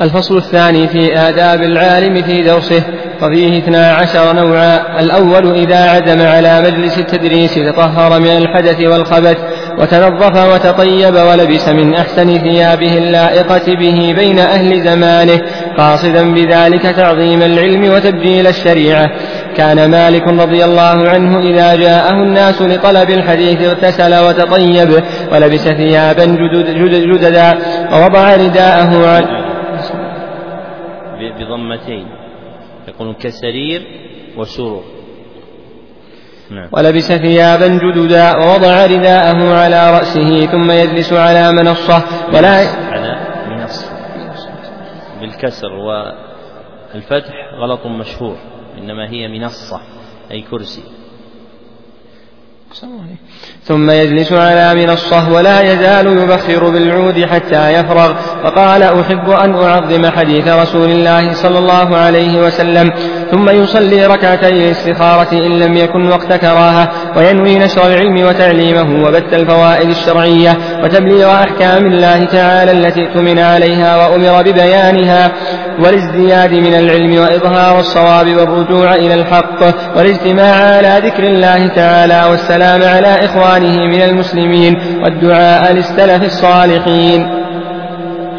الفصل 0.00 0.37
الثاني 0.37 0.88
في 0.88 1.18
آداب 1.18 1.62
العالم 1.62 2.23
في 2.23 2.42
درسه 2.42 2.82
وفيه 3.23 3.58
اثنا 3.58 3.92
عشر 3.92 4.32
نوعا. 4.32 5.00
الأول 5.00 5.54
إذا 5.54 5.90
عزم 5.90 6.26
على 6.26 6.61
مجلس 6.61 6.99
التدريس 6.99 7.54
تطهر 7.54 8.20
من 8.20 8.37
الحدث 8.37 8.80
والخبث 8.80 9.38
وتنظف 9.78 10.54
وتطيب 10.54 11.14
ولبس 11.14 11.68
من 11.68 11.94
أحسن 11.94 12.38
ثيابه 12.38 12.99
اللائقة 12.99 13.75
به 13.75 14.14
بين 14.16 14.38
أهل 14.38 14.85
زمانه 14.85 15.40
قاصدا 15.78 16.35
بذلك 16.35 16.82
تعظيم 16.82 17.42
العلم 17.42 17.92
وتبجيل 17.92 18.46
الشريعة. 18.46 19.11
كان 19.56 19.90
مالك 19.90 20.28
رضي 20.28 20.64
الله 20.64 21.08
عنه 21.08 21.38
إذا 21.38 21.76
جاءه 21.76 22.22
الناس 22.22 22.62
لطلب 22.62 23.10
الحديث 23.10 23.62
اغتسل 23.62 24.14
وتطيب 24.25 25.02
ولبس 25.32 25.68
ثيابا 25.68 26.25
جدد 26.25 26.70
جددا 26.70 27.58
ووضع 27.92 28.36
رداءه 28.36 29.08
عن 29.08 29.46
بضمتين. 31.38 32.06
يقول 32.88 33.14
كسرير 33.20 33.82
وسرور. 34.36 34.82
نعم. 36.50 36.68
ولبس 36.72 37.12
ثيابا 37.12 37.66
جددا 37.66 38.36
ووضع 38.36 38.86
رداءه 38.86 39.54
على 39.54 39.90
رأسه 39.90 40.46
ثم 40.46 40.70
يجلس 40.70 41.12
على 41.12 41.52
منصة. 41.52 42.02
ولا 42.32 42.48
على 42.90 43.16
منصة. 43.50 43.90
بالكسر 45.20 45.72
والفتح 45.72 47.34
غلط 47.62 47.86
مشهور. 47.86 48.36
إنما 48.78 49.11
هي 49.11 49.28
منصة 49.28 49.80
أي 50.30 50.45
كرسي. 50.50 50.83
ثم 53.64 53.90
يجلس 53.90 54.33
على 54.33 54.75
منصة 54.75 55.33
ولا 55.33 55.73
يزال 55.73 56.06
يبخر 56.06 56.71
بالعود 56.71 57.25
حتى 57.25 57.73
يفرغ. 57.73 58.14
فقال 58.45 58.83
أحب 58.83 59.30
أن 59.30 59.54
أعظم 59.54 60.11
حديث 60.11 60.49
رسول 60.49 60.90
الله 60.90 61.33
صلى 61.33 61.59
الله 61.59 61.97
عليه 61.97 62.47
وسلم. 62.47 62.92
ثم 63.30 63.50
يصلي 63.50 64.06
ركعتي 64.06 64.49
الاستخارة 64.49 65.33
إن 65.33 65.59
لم 65.59 65.76
يكن 65.76 66.09
وقت 66.09 66.33
كراهة. 66.33 66.92
وينوي 67.16 67.59
نشر 67.59 67.87
العلم 67.87 68.26
وتعليمه 68.26 69.06
وبث 69.06 69.35
الفوائد 69.35 69.88
الشرعية. 69.88 70.56
وتبليغ 70.85 71.35
أحكام 71.35 71.87
الله 71.87 72.25
تعالى 72.25 72.73
التي 72.73 73.00
اؤتمن 73.06 73.38
عليها 73.38 73.97
وأمر 73.97 74.42
ببيانها. 74.42 75.33
والازدياد 75.85 76.54
من 76.54 76.75
العلم 76.75 77.21
وإظهار 77.23 77.78
الصواب 77.78 78.26
والرجوع 78.26 78.95
إلى 78.95 79.14
الحق 79.14 79.62
والاجتماع 79.97 80.54
على 80.76 81.09
ذكر 81.09 81.23
الله 81.23 81.66
تعالى 81.66 82.30
والسلام 82.30 82.83
على 82.83 83.25
إخوانه 83.25 83.87
من 83.87 84.02
المسلمين 84.02 84.76
والدعاء 85.02 85.73
للسلف 85.73 86.23
الصالحين. 86.23 87.47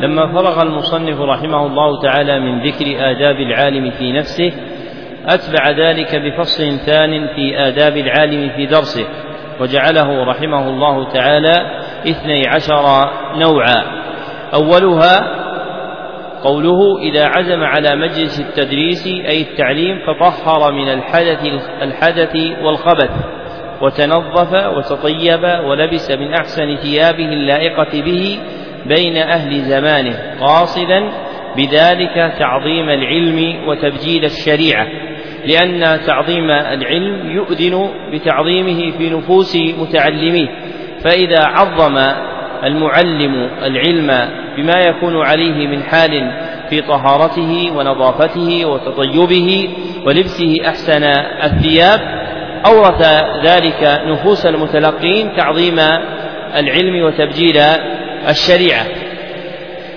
لما 0.02 0.34
فرغ 0.34 0.62
المصنف 0.62 1.20
رحمه 1.20 1.66
الله 1.66 2.02
تعالى 2.02 2.40
من 2.40 2.68
ذكر 2.68 2.86
آداب 2.86 3.36
العالم 3.36 3.92
في 3.92 4.12
نفسه 4.12 4.52
أتبع 5.28 5.70
ذلك 5.70 6.16
بفصل 6.16 6.64
ثان 6.86 7.28
في 7.36 7.60
آداب 7.68 7.98
العالم 7.98 8.50
في 8.56 8.66
درسه 8.66 9.06
وجعله 9.60 10.24
رحمه 10.24 10.70
الله 10.70 11.14
تعالى 11.14 11.54
اثني 12.10 12.48
عشر 12.48 13.10
نوعا. 13.36 13.84
أولها 14.54 15.37
قوله 16.44 17.00
إذا 17.00 17.26
عزم 17.26 17.64
على 17.64 17.96
مجلس 17.96 18.40
التدريس 18.40 19.08
أي 19.08 19.42
التعليم 19.42 20.00
فطهر 20.08 20.72
من 20.72 20.90
الحدث 20.90 21.46
الحدث 21.82 22.36
والخبث 22.64 23.12
وتنظف 23.82 24.54
وتطيب 24.78 25.44
ولبس 25.44 26.12
من 26.12 26.34
أحسن 26.34 26.76
ثيابه 26.76 27.34
اللائقة 27.34 28.02
به 28.02 28.40
بين 28.86 29.18
أهل 29.18 29.62
زمانه 29.62 30.36
قاصدا 30.40 31.10
بذلك 31.58 32.34
تعظيم 32.40 32.90
العلم 32.90 33.68
وتبجيل 33.68 34.26
الشريعة 34.26 34.88
لأن 35.46 36.00
تعظيم 36.08 36.52
العلم 36.52 37.32
يؤذن 37.32 37.90
بتعظيمه 38.14 38.98
في 38.98 39.10
نفوس 39.10 39.56
متعلميه 39.56 40.48
فإذا 41.04 41.40
عظم 41.44 41.98
المعلم 42.64 43.50
العلم 43.64 44.30
بما 44.58 44.80
يكون 44.80 45.22
عليه 45.26 45.68
من 45.68 45.84
حال 45.84 46.32
في 46.70 46.82
طهارته 46.82 47.72
ونظافته 47.76 48.66
وتطيبه 48.66 49.70
ولبسه 50.06 50.58
أحسن 50.68 51.04
الثياب. 51.44 52.00
أورث 52.66 53.02
ذلك 53.44 54.02
نفوس 54.06 54.46
المتلقين 54.46 55.36
تعظيم 55.38 55.80
العلم 56.56 57.04
وتبجيل 57.04 57.58
الشريعة. 58.30 58.86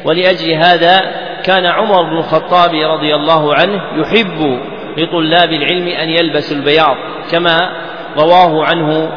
ولأجل 0.05 0.53
هذا 0.53 1.01
كان 1.45 1.67
عمر 1.67 2.03
بن 2.03 2.17
الخطاب 2.17 2.71
رضي 2.75 3.15
الله 3.15 3.55
عنه 3.55 3.83
يحب 3.97 4.61
لطلاب 4.97 5.53
العلم 5.53 5.89
أن 5.89 6.09
يلبسوا 6.09 6.57
البياض 6.57 6.97
كما 7.31 7.71
رواه 8.17 8.65
عنه 8.65 9.13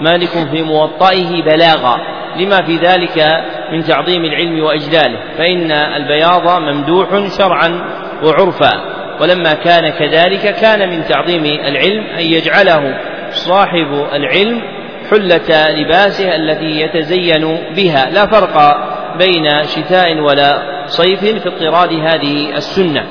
مالك 0.00 0.48
في 0.50 0.62
موطئه 0.62 1.42
بلاغا. 1.42 2.19
لما 2.36 2.62
في 2.62 2.76
ذلك 2.76 3.26
من 3.72 3.84
تعظيم 3.84 4.24
العلم 4.24 4.62
وإجلاله. 4.64 5.18
فإن 5.38 5.72
البياض 5.72 6.60
ممدوح 6.60 7.08
شرعا 7.38 7.84
وعرفا. 8.24 8.72
ولما 9.20 9.54
كان 9.54 9.88
كذلك 9.90 10.54
كان 10.54 10.88
من 10.88 11.04
تعظيم 11.04 11.44
العلم 11.44 12.06
أن 12.06 12.24
يجعله 12.24 12.98
صاحب 13.30 14.06
العلم 14.12 14.62
حلة 15.10 15.70
لباسه 15.70 16.36
التي 16.36 16.80
يتزين 16.80 17.58
بها. 17.76 18.10
لا 18.10 18.26
فرق 18.26 18.76
بين 19.18 19.62
شتاء 19.62 20.18
ولا 20.18 20.62
صيف 20.86 21.20
في 21.20 21.48
اضطراد 21.48 21.92
هذه 21.92 22.56
السنة. 22.56 23.04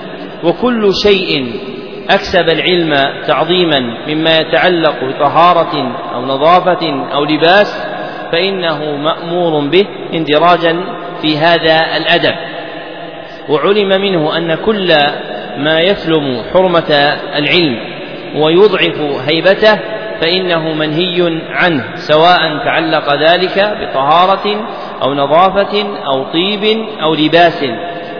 وكل 0.43 0.91
شيء 1.03 1.53
أكسب 2.09 2.49
العلم 2.49 2.93
تعظيما 3.27 3.79
مما 4.07 4.37
يتعلق 4.37 5.03
بطهارة 5.03 5.95
أو 6.13 6.25
نظافة 6.25 7.11
أو 7.13 7.25
لباس 7.25 7.88
فإنه 8.31 8.95
مأمور 8.95 9.67
به 9.67 9.85
اندراجا 10.13 10.83
في 11.21 11.37
هذا 11.37 11.97
الأدب. 11.97 12.35
وعلم 13.49 14.01
منه 14.01 14.37
أن 14.37 14.55
كل 14.55 14.93
ما 15.57 15.79
يسلم 15.79 16.41
حرمة 16.53 16.91
العلم 17.35 17.79
ويضعف 18.35 18.99
هيبته 19.27 19.79
فإنه 20.21 20.73
منهي 20.73 21.41
عنه 21.49 21.83
سواء 21.95 22.39
تعلق 22.65 23.13
ذلك 23.13 23.77
بطهارة 23.81 24.67
أو 25.01 25.13
نظافة 25.13 25.83
أو 26.05 26.23
طيب 26.23 26.63
أو 27.01 27.15
لباس. 27.15 27.65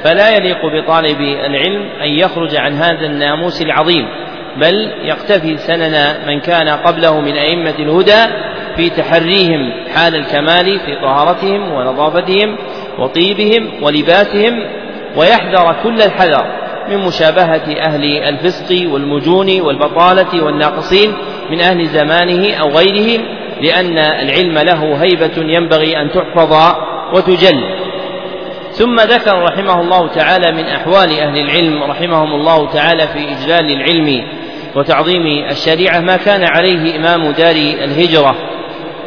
فلا 0.04 0.30
يليق 0.30 0.66
بطالب 0.66 1.22
العلم 1.22 1.90
أن 2.02 2.10
يخرج 2.10 2.56
عن 2.56 2.74
هذا 2.74 3.06
الناموس 3.06 3.62
العظيم 3.62 4.08
بل 4.58 4.92
يقتفي 5.04 5.58
سنن 5.58 6.16
من 6.28 6.40
كان 6.40 6.70
قبله 6.70 7.22
من 7.22 7.38
أئمة 7.38 7.76
الهدى 7.80 8.26
في 8.76 8.90
تحريهم 8.90 9.74
حال 9.96 10.16
الكمال 10.16 10.80
في 10.80 10.96
طهارتهم 11.02 11.72
ونظافتهم 11.72 12.58
وطيبهم 13.00 13.84
ولباسهم 13.84 14.64
ويحذر 15.18 15.76
كل 15.84 16.02
الحذر 16.02 16.46
من 16.90 16.98
مشابهة 16.98 17.80
أهل 17.80 18.04
الفسق 18.06 18.92
والمجون 18.92 19.62
والبطالة 19.62 20.44
والناقصين 20.46 21.14
من 21.52 21.62
أهل 21.62 21.88
زمانه 21.88 22.54
أو 22.56 22.70
غيرهم 22.70 23.22
لأن 23.62 23.98
العلم 23.98 24.58
له 24.58 25.04
هيبة 25.04 25.32
ينبغي 25.38 26.02
أن 26.02 26.12
تحفظ 26.12 26.76
وتجل. 27.14 27.64
ثم 28.72 28.96
ذكر 29.00 29.44
رحمه 29.44 29.82
الله 29.82 30.08
تعالى 30.08 30.52
من 30.52 30.64
أحوال 30.64 31.20
أهل 31.20 31.38
العلم 31.38 31.84
رحمهم 31.84 32.34
الله 32.34 32.72
تعالى 32.72 33.08
في 33.08 33.20
إجلال 33.20 33.72
العلم 33.72 34.24
وتعظيم 34.76 35.46
الشريعة 35.50 36.00
ما 36.00 36.18
كان 36.18 36.44
عليه 36.44 36.96
إمام 36.96 37.32
دار 37.32 37.56
الهجرة. 37.56 38.36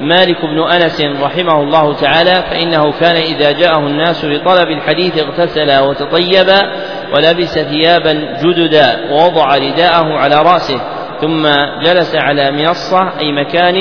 مالك 0.03 0.45
بن 0.45 0.63
أنس 0.63 1.01
رحمه 1.01 1.63
الله 1.63 1.95
تعالى 1.95 2.35
فإنه 2.51 2.93
كان 2.93 3.17
إذا 3.17 3.53
جاءه 3.53 3.79
الناس 3.79 4.25
لطلب 4.25 4.69
الحديث 4.69 5.19
اغتسل 5.19 5.79
وتطيب 5.79 6.47
ولبس 7.15 7.59
ثيابا 7.59 8.13
جددا 8.43 9.11
ووضع 9.11 9.57
رداءه 9.57 10.19
على 10.19 10.37
رأسه 10.37 10.81
ثم 11.21 11.47
جلس 11.85 12.17
على 12.17 12.51
منصة 12.51 13.19
أي 13.19 13.33
مكان 13.33 13.75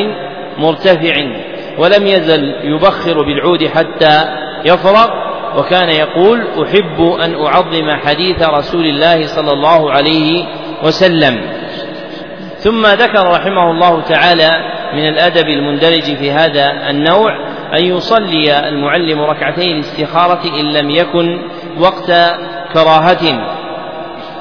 مرتفع 0.57 1.13
ولم 1.77 2.07
يزل 2.07 2.55
يبخر 2.63 3.23
بالعود 3.23 3.67
حتى 3.67 4.25
يفرغ 4.65 5.09
وكان 5.57 5.89
يقول 5.89 6.47
أحب 6.63 7.01
أن 7.01 7.45
أعظم 7.45 7.91
حديث 7.91 8.49
رسول 8.49 8.85
الله 8.85 9.27
صلى 9.27 9.51
الله 9.51 9.91
عليه 9.91 10.45
وسلم. 10.83 11.41
ثم 12.57 12.85
ذكر 12.85 13.27
رحمه 13.27 13.71
الله 13.71 14.01
تعالى 14.01 14.49
من 14.93 15.07
الأدب 15.07 15.47
المندرج 15.47 16.15
في 16.15 16.31
هذا 16.31 16.89
النوع 16.89 17.51
أن 17.77 17.85
يصلي 17.85 18.69
المعلم 18.69 19.21
ركعتي 19.21 19.71
الاستخارة 19.71 20.59
إن 20.59 20.73
لم 20.73 20.89
يكن 20.89 21.41
وقت 21.79 22.11
كراهة. 22.73 23.51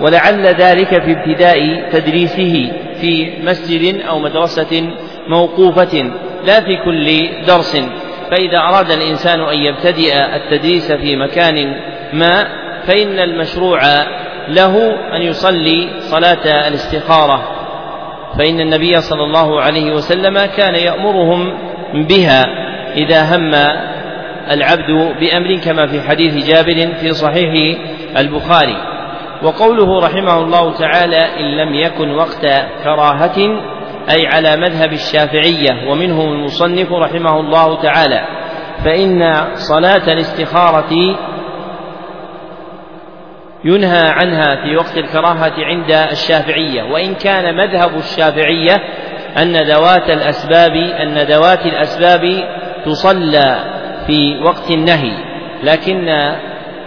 ولعل 0.01 0.47
ذلك 0.47 1.03
في 1.03 1.13
ابتداء 1.13 1.91
تدريسه 1.93 2.73
في 3.01 3.33
مسجد 3.43 4.01
أو 4.01 4.19
مدرسة 4.19 4.91
موقوفة 5.29 6.11
لا 6.45 6.61
في 6.61 6.77
كل 6.85 7.29
درس. 7.47 7.77
فإذا 8.31 8.59
أراد 8.59 8.91
الإنسان 8.91 9.41
أن 9.41 9.59
يبتدئ 9.59 10.15
التدريس 10.37 10.93
في 10.93 11.17
مكان 11.17 11.55
ما 12.13 12.49
فإن 12.87 13.19
المشروع 13.19 13.81
له 14.49 14.93
أن 15.17 15.23
يصلي 15.23 15.89
صلاة 16.01 16.69
الاستخارة. 16.69 17.60
فإن 18.39 18.61
النبي 18.61 19.01
صلى 19.01 19.25
الله 19.25 19.61
عليه 19.61 19.93
وسلم 19.93 20.45
كان 20.57 20.75
يأمرهم 20.75 21.53
بها 22.09 22.45
إذا 22.95 23.37
هم 23.37 23.55
العبد 24.51 25.15
بأمر 25.21 25.57
كما 25.65 25.87
في 25.87 26.03
حديث 26.03 26.47
جابر 26.47 26.95
في 27.01 27.13
صحيح 27.13 27.79
البخاري. 28.19 28.77
وقوله 29.43 30.01
رحمه 30.01 30.39
الله 30.39 30.79
تعالى 30.79 31.17
إن 31.17 31.57
لم 31.57 31.75
يكن 31.75 32.11
وقت 32.11 32.47
كراهة 32.85 33.39
أي 34.11 34.27
على 34.27 34.57
مذهب 34.57 34.93
الشافعية 34.93 35.91
ومنهم 35.91 36.33
المصنف 36.33 36.93
رحمه 36.93 37.41
الله 37.41 37.83
تعالى. 37.83 38.21
فإن 38.85 39.35
صلاة 39.55 40.13
الاستخارة 40.13 40.93
ينهى 43.65 44.09
عنها 44.09 44.57
في 44.65 44.77
وقت 44.77 44.97
الكراهة 44.99 45.53
عند 45.59 45.91
الشافعية. 45.91 46.83
وإن 46.83 47.15
كان 47.15 47.57
مذهب 47.57 47.97
الشافعية 47.97 48.75
أن 49.43 49.57
ذوات 49.57 50.11
الأسباب 50.11 50.73
أن 50.77 51.15
ذوات 51.19 51.67
الأسباب 51.67 52.45
تصلى 52.85 53.57
في 54.07 54.39
وقت 54.43 54.71
النهي 54.71 55.13
لكن 55.63 56.35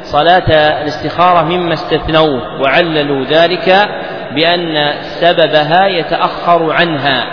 صلاة 0.01 0.81
الاستخارة 0.81 1.43
مما 1.43 1.73
استثنوه 1.73 2.61
وعللوا 2.61 3.25
ذلك 3.25 3.89
بأن 4.35 4.93
سببها 5.01 5.87
يتأخر 5.87 6.73
عنها. 6.73 7.25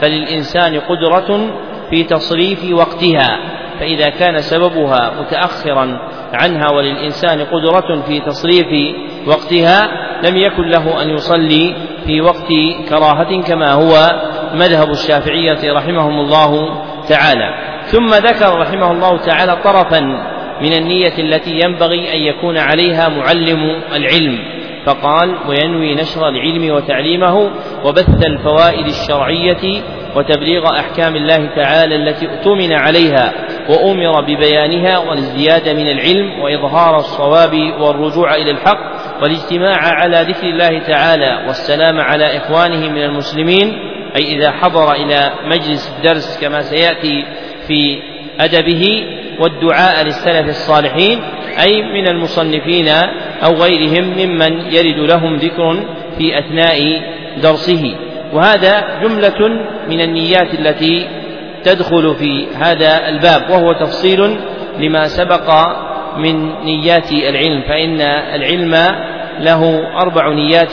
فللإنسان 0.00 0.80
قدرة 0.80 1.50
في 1.90 2.04
تصريف 2.04 2.72
وقتها. 2.72 3.38
فإذا 3.80 4.08
كان 4.08 4.40
سببها 4.40 5.12
متأخرا 5.20 5.98
عنها 6.32 6.72
وللإنسان 6.72 7.40
قدرة 7.40 8.02
في 8.06 8.20
تصريف 8.20 8.96
وقتها 9.26 9.88
لم 10.24 10.36
يكن 10.36 10.62
له 10.68 11.02
أن 11.02 11.10
يصلي 11.10 11.74
في 12.06 12.20
وقت 12.20 12.52
كراهة 12.88 13.42
كما 13.42 13.72
هو 13.72 14.10
مذهب 14.54 14.90
الشافعية 14.90 15.72
رحمهم 15.72 16.20
الله 16.20 16.82
تعالى. 17.08 17.54
ثم 17.86 18.06
ذكر 18.06 18.58
رحمه 18.58 18.92
الله 18.92 19.16
تعالى 19.16 19.56
طرفا 19.64 20.00
من 20.60 20.72
النية 20.72 21.18
التي 21.18 21.60
ينبغي 21.64 22.14
أن 22.14 22.18
يكون 22.18 22.58
عليها 22.58 23.08
معلم 23.08 23.82
العلم 23.94 24.38
فقال 24.86 25.34
وينوي 25.48 25.94
نشر 25.94 26.28
العلم 26.28 26.74
وتعليمه 26.74 27.50
وبث 27.84 28.24
الفوائد 28.26 28.86
الشرعية 28.86 29.82
وتبليغ 30.16 30.78
أحكام 30.80 31.16
الله 31.16 31.54
تعالى 31.56 31.96
التي 31.96 32.26
اؤتمن 32.26 32.72
عليها 32.72 33.32
وأمر 33.68 34.20
ببيانها 34.20 34.98
والازدياد 34.98 35.68
من 35.68 35.90
العلم 35.90 36.40
وإظهار 36.40 36.96
الصواب 36.96 37.54
والرجوع 37.80 38.34
إلى 38.34 38.50
الحق 38.50 38.96
والاجتماع 39.22 39.76
على 39.78 40.26
ذكر 40.28 40.46
الله 40.46 40.78
تعالى 40.78 41.44
والسلام 41.46 42.00
على 42.00 42.36
إخوانه 42.36 42.88
من 42.90 43.02
المسلمين 43.02 43.72
أي 44.16 44.36
إذا 44.36 44.50
حضر 44.50 44.92
إلى 44.92 45.32
مجلس 45.44 45.94
الدرس 45.96 46.38
كما 46.40 46.60
سيأتي 46.60 47.24
في 47.66 48.02
أدبه 48.40 49.04
والدعاء 49.40 50.04
للسلف 50.04 50.48
الصالحين 50.48 51.20
أي 51.66 51.82
من 51.82 52.08
المصنفين 52.08 52.88
أو 53.44 53.54
غيرهم 53.54 54.04
ممن 54.04 54.60
يرد 54.72 55.10
لهم 55.10 55.36
ذكر 55.36 55.84
في 56.18 56.38
أثناء 56.38 57.02
درسه. 57.42 58.05
وهذا 58.32 59.00
جملة 59.02 59.48
من 59.88 60.00
النيات 60.00 60.54
التي 60.54 61.08
تدخل 61.64 62.14
في 62.14 62.46
هذا 62.54 63.08
الباب 63.08 63.50
وهو 63.50 63.72
تفصيل 63.72 64.36
لما 64.78 65.08
سبق 65.08 65.50
من 66.16 66.64
نيات 66.64 67.12
العلم 67.12 67.62
فإن 67.68 68.00
العلم 68.34 68.74
له 69.40 69.88
أربع 70.02 70.32
نيات 70.32 70.72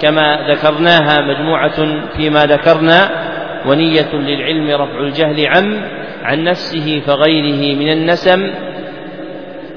كما 0.00 0.38
ذكرناها 0.50 1.20
مجموعة 1.20 2.06
فيما 2.16 2.40
ذكرنا 2.40 3.10
ونية 3.66 4.14
للعلم 4.14 4.70
رفع 4.70 5.00
الجهل 5.00 5.46
عن 5.46 5.82
عن 6.22 6.44
نفسه 6.44 7.02
فغيره 7.06 7.76
من 7.76 7.92
النسم 7.92 8.50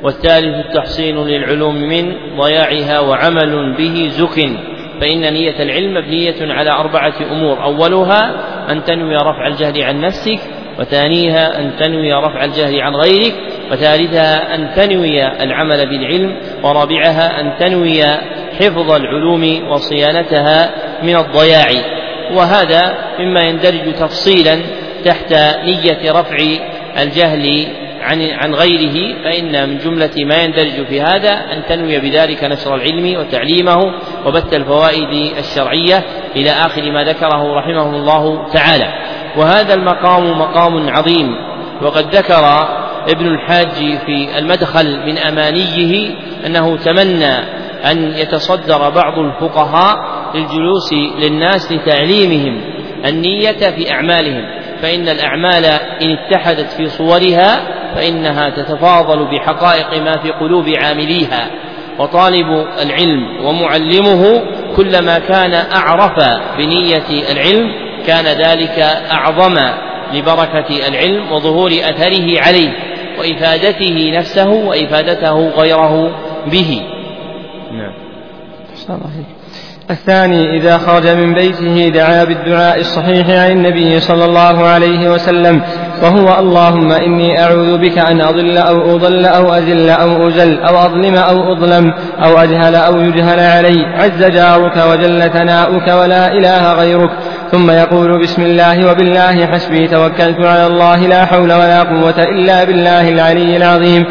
والثالث 0.04 0.66
التحصين 0.66 1.28
للعلوم 1.28 1.76
من 1.76 2.14
ضياعها 2.38 3.00
وعمل 3.00 3.76
به 3.78 4.08
زك 4.12 4.50
فإن 5.02 5.34
نية 5.34 5.64
العلم 5.64 5.94
مبنية 5.94 6.54
على 6.54 6.72
أربعة 6.72 7.14
أمور. 7.32 7.64
أولها 7.64 8.22
أن 8.72 8.84
تنوي 8.84 9.16
رفع 9.16 9.48
الجهل 9.48 9.84
عن 9.84 10.02
نفسك 10.02 10.40
وثانيها 10.80 11.60
أن 11.60 11.72
تنوي 11.80 12.14
رفع 12.14 12.46
الجهل 12.46 12.82
عن 12.82 12.96
غيرك 12.96 13.34
وثالثها 13.72 14.56
أن 14.56 14.70
تنوي 14.76 15.28
العمل 15.44 15.90
بالعلم 15.90 16.36
ورابعها 16.64 17.42
أن 17.42 17.58
تنوي 17.60 18.04
حفظ 18.60 18.92
العلوم 18.92 19.72
وصيانتها 19.72 20.72
من 21.04 21.16
الضياع. 21.16 21.68
وهذا 22.34 22.96
مما 23.20 23.42
يندرج 23.42 23.94
تفصيلا 23.94 24.60
تحت 25.06 25.34
نية 25.64 26.12
رفع 26.12 26.38
الجهل 27.02 27.68
عن 28.02 28.22
عن 28.22 28.54
غيره 28.56 29.24
فإن 29.24 29.70
من 29.70 29.78
جملة 29.78 30.12
ما 30.26 30.44
يندرج 30.44 30.86
في 30.86 31.02
هذا 31.02 31.32
أن 31.32 31.64
تنوي 31.70 32.00
بذلك 32.00 32.44
نشر 32.44 32.76
العلم 32.76 33.20
وتعليمه 33.20 33.78
وبث 34.26 34.54
الفوائد 34.54 35.38
الشرعية 35.38 36.04
إلى 36.36 36.50
آخر 36.50 36.92
ما 36.92 37.04
ذكره 37.04 37.54
رحمه 37.60 37.96
الله 37.96 38.48
تعالى. 38.54 38.94
وهذا 39.38 39.74
المقام 39.74 40.40
مقام 40.40 40.90
عظيم 40.90 41.28
وقد 41.82 42.16
ذكر 42.16 42.44
ابن 43.10 43.28
الحاج 43.28 43.98
في 44.06 44.38
المدخل 44.38 45.06
من 45.06 45.18
أمانيه 45.18 46.16
أنه 46.46 46.78
تمنى 46.78 47.38
أن 47.92 48.14
يتصدر 48.18 48.90
بعض 48.90 49.20
الفقهاء 49.20 49.96
للجلوس 50.36 50.94
للناس 51.20 51.72
لتعليمهم 51.72 52.62
النية 53.06 53.52
في 53.52 53.92
أعمالهم 53.92 54.44
فإن 54.82 55.10
الأعمال 55.10 55.66
إن 56.02 56.18
اتحدت 56.18 56.70
في 56.72 56.90
صورها 56.90 57.79
فإنها 57.96 58.50
تتفاضل 58.50 59.26
بحقائق 59.26 60.02
ما 60.04 60.18
في 60.18 60.32
قلوب 60.32 60.70
عامليها 60.70 61.48
وطالب 62.00 62.68
العلم 62.82 63.46
ومعلمه 63.46 64.42
كلما 64.76 65.20
كان 65.20 65.54
أعرف 65.54 66.40
بنية 66.58 67.32
العلم 67.32 67.72
كان 68.08 68.26
ذلك 68.26 68.80
أعظم 69.12 69.58
لبركة 70.14 70.88
العلم 70.88 71.32
وظهور 71.32 71.72
أثره 71.72 72.42
عليه 72.42 72.74
وإفادته 73.20 74.12
نفسه 74.18 74.50
وإفادته 74.50 75.50
غيره 75.50 76.12
به. 76.48 76.82
نعم. 77.72 77.94
الثاني 79.92 80.58
إذا 80.58 80.78
خرج 80.78 81.08
من 81.08 81.34
بيته 81.34 81.90
دعا 81.90 82.24
بالدعاء 82.24 82.80
الصحيح 82.80 83.30
عن 83.30 83.52
النبي 83.52 84.00
صلى 84.00 84.26
الله 84.26 84.64
عليه 84.64 85.12
وسلم. 85.12 85.62
وهو 86.04 86.40
اللهم 86.40 86.92
إني 86.92 87.44
أعوذ 87.44 87.78
بك 87.78 87.98
أن 87.98 88.22
أضل 88.22 88.58
أو 88.58 88.96
أضل 88.96 89.26
أو 89.26 89.54
أذل 89.54 89.90
أو 89.90 90.28
أزل 90.28 90.60
أو 90.60 90.86
أظلم 90.86 91.16
أو 91.16 91.54
أظلم 91.54 91.94
أو 92.24 92.38
أجهل 92.38 92.76
أو 92.76 93.00
يجهل 93.02 93.40
علي. 93.40 93.86
عز 93.86 94.24
جارك 94.24 94.78
وجل 94.92 95.30
ثناؤك 95.30 95.88
ولا 95.88 96.28
إله 96.28 96.74
غيرك. 96.74 97.10
ثم 97.52 97.72
يقول 97.72 98.22
بسم 98.22 98.42
الله 98.42 98.92
وبالله 98.92 99.46
حسبي 99.46 99.88
توكلت 99.88 100.40
على 100.40 100.68
الله 100.68 100.98
لا 101.08 101.26
حول 101.26 101.54
ولا 101.54 101.84
قوة 101.84 102.24
إلا 102.24 102.64
بالله 102.64 103.10
العلي 103.10 103.58
العظيم. 103.58 104.06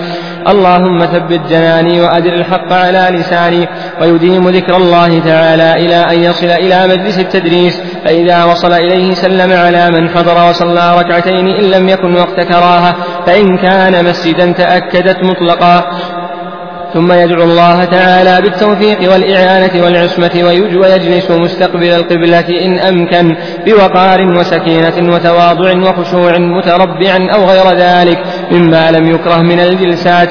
اللهم 0.48 1.06
ثبت 1.06 1.40
جناني 1.50 2.00
وأدر 2.00 2.32
الحق 2.32 2.72
على 2.72 3.08
لساني 3.10 3.68
ويديم 4.00 4.48
ذكر 4.48 4.76
الله 4.76 5.20
تعالى 5.20 5.72
إلى 5.72 5.94
أن 5.94 6.18
يصل 6.18 6.46
إلى 6.46 6.86
مجلس 6.86 7.18
التدريس 7.18 7.80
فإذا 8.04 8.44
وصل 8.44 8.72
إليه 8.72 9.14
سلم 9.14 9.52
على 9.52 9.90
من 9.90 10.08
حضر 10.08 10.48
وصلى 10.48 10.98
ركعتين 11.00 11.48
إن 11.48 11.70
لم 11.70 11.88
يكن 11.88 12.14
وقت 12.14 12.40
كراهة 12.40 12.96
فإن 13.26 13.56
كان 13.56 14.04
مسجدا 14.04 14.52
تأكدت 14.52 15.24
مطلقا. 15.24 15.90
ثم 16.94 17.12
يدعو 17.12 17.42
الله 17.42 17.84
تعالى 17.84 18.42
بالتوفيق 18.42 19.12
والإعانة 19.12 19.84
والعصمة 19.84 20.30
ويجلس 20.82 21.30
مستقبل 21.30 21.84
القبلة 21.84 22.48
إن 22.64 22.78
أمكن 22.78 23.36
بوقار 23.66 24.20
وسكينة 24.38 25.14
وتواضع 25.14 25.76
وخشوع 25.76 26.38
متربعا 26.38 27.30
أو 27.34 27.44
غير 27.44 27.76
ذلك. 27.76 28.18
مما 28.50 28.90
لم 28.90 29.10
يكره 29.10 29.42
من 29.42 29.60
الجلسات 29.60 30.28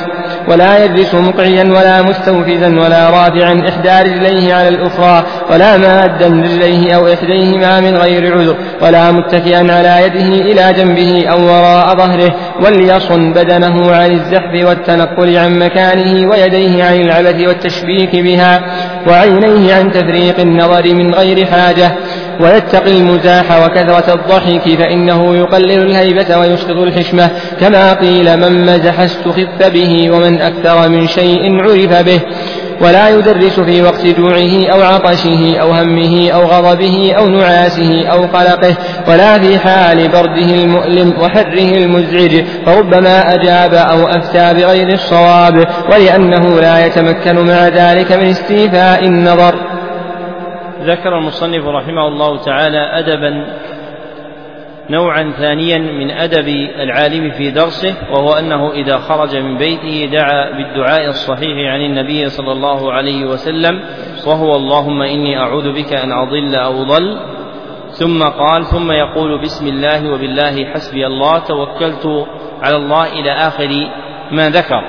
ولا 0.47 0.85
يجلس 0.85 1.15
مقعيا 1.15 1.63
ولا 1.63 2.01
مستوفزا 2.01 2.67
ولا 2.67 3.09
رافعا 3.09 3.63
إحدى 3.69 4.09
رجليه 4.09 4.53
على 4.53 4.67
الأخرى 4.67 5.23
ولا 5.51 5.77
مادا 5.77 6.27
رجليه 6.27 6.95
أو 6.95 7.13
إحديهما 7.13 7.79
من 7.79 7.97
غير 7.97 8.37
عذر 8.37 8.55
ولا 8.81 9.11
متكئا 9.11 9.57
على 9.57 10.05
يده 10.05 10.41
إلى 10.51 10.73
جنبه 10.73 11.27
أو 11.31 11.41
وراء 11.41 11.97
ظهره 11.97 12.35
وليصن 12.65 13.33
بدنه 13.33 13.91
عن 13.95 14.11
الزحف 14.11 14.67
والتنقل 14.67 15.37
عن 15.37 15.59
مكانه 15.59 16.29
ويديه 16.29 16.83
عن 16.83 16.95
العبث 16.95 17.47
والتشبيك 17.47 18.15
بها 18.15 18.61
وعينيه 19.07 19.73
عن 19.73 19.91
تفريق 19.91 20.39
النظر 20.39 20.93
من 20.93 21.13
غير 21.13 21.45
حاجة 21.45 21.91
ويتقي 22.41 22.97
المزاح 22.97 23.65
وكثرة 23.65 24.13
الضحك 24.13 24.79
فإنه 24.79 25.35
يقلل 25.35 25.81
الهيبة 25.81 26.37
ويسقط 26.37 26.77
الحشمة 26.77 27.31
كما 27.59 27.93
قيل 27.93 28.37
من 28.37 28.65
مزح 28.65 28.99
استخف 28.99 29.69
به 29.73 30.11
ومن 30.11 30.41
أكثر 30.41 30.89
من 30.89 31.07
شيء 31.07 31.61
عرف 31.61 32.05
به 32.05 32.21
ولا 32.81 33.09
يدرس 33.09 33.59
في 33.59 33.81
وقت 33.81 34.05
جوعه 34.05 34.67
أو 34.71 34.81
عطشه 34.81 35.57
أو 35.61 35.71
همه 35.71 36.31
أو 36.31 36.41
غضبه 36.41 37.13
أو 37.17 37.27
نعاسه 37.27 38.07
أو 38.07 38.21
قلقه 38.21 38.75
ولا 39.07 39.39
في 39.39 39.59
حال 39.59 40.07
برده 40.07 40.55
المؤلم 40.63 41.13
وحره 41.21 41.77
المزعج 41.77 42.45
فربما 42.65 43.33
أجاب 43.33 43.73
أو 43.73 44.07
أفتى 44.07 44.53
بغير 44.53 44.93
الصواب 44.93 45.65
ولأنه 45.91 46.59
لا 46.59 46.85
يتمكن 46.85 47.35
مع 47.35 47.67
ذلك 47.67 48.11
من 48.11 48.25
استيفاء 48.25 49.05
النظر 49.05 49.55
ذكر 50.87 51.17
المصنف 51.17 51.65
رحمه 51.67 52.07
الله 52.07 52.37
تعالى 52.37 52.77
أدبا 52.77 53.45
نوعا 54.89 55.33
ثانيا 55.37 55.77
من 55.77 56.11
أدب 56.11 56.47
العالم 56.79 57.31
في 57.31 57.51
درسه 57.51 57.95
وهو 58.11 58.33
أنه 58.33 58.71
إذا 58.71 58.97
خرج 58.97 59.35
من 59.35 59.57
بيته 59.57 60.09
دعا 60.11 60.51
بالدعاء 60.51 61.05
الصحيح 61.05 61.73
عن 61.73 61.81
النبي 61.81 62.29
صلى 62.29 62.51
الله 62.51 62.93
عليه 62.93 63.25
وسلم 63.25 63.79
وهو 64.27 64.55
اللهم 64.55 65.01
إني 65.01 65.39
أعوذ 65.39 65.73
بك 65.73 65.93
أن 65.93 66.11
أضل 66.11 66.55
أو 66.55 66.83
ضل. 66.83 67.17
ثم 67.91 68.23
قال 68.23 68.65
ثم 68.65 68.91
يقول 68.91 69.41
بسم 69.41 69.67
الله 69.67 70.13
وبالله 70.13 70.65
حسبي 70.65 71.07
الله 71.07 71.39
توكلت 71.39 72.27
على 72.61 72.75
الله 72.75 73.05
إلى 73.05 73.31
آخر 73.31 73.89
ما 74.31 74.49
ذكر. 74.49 74.81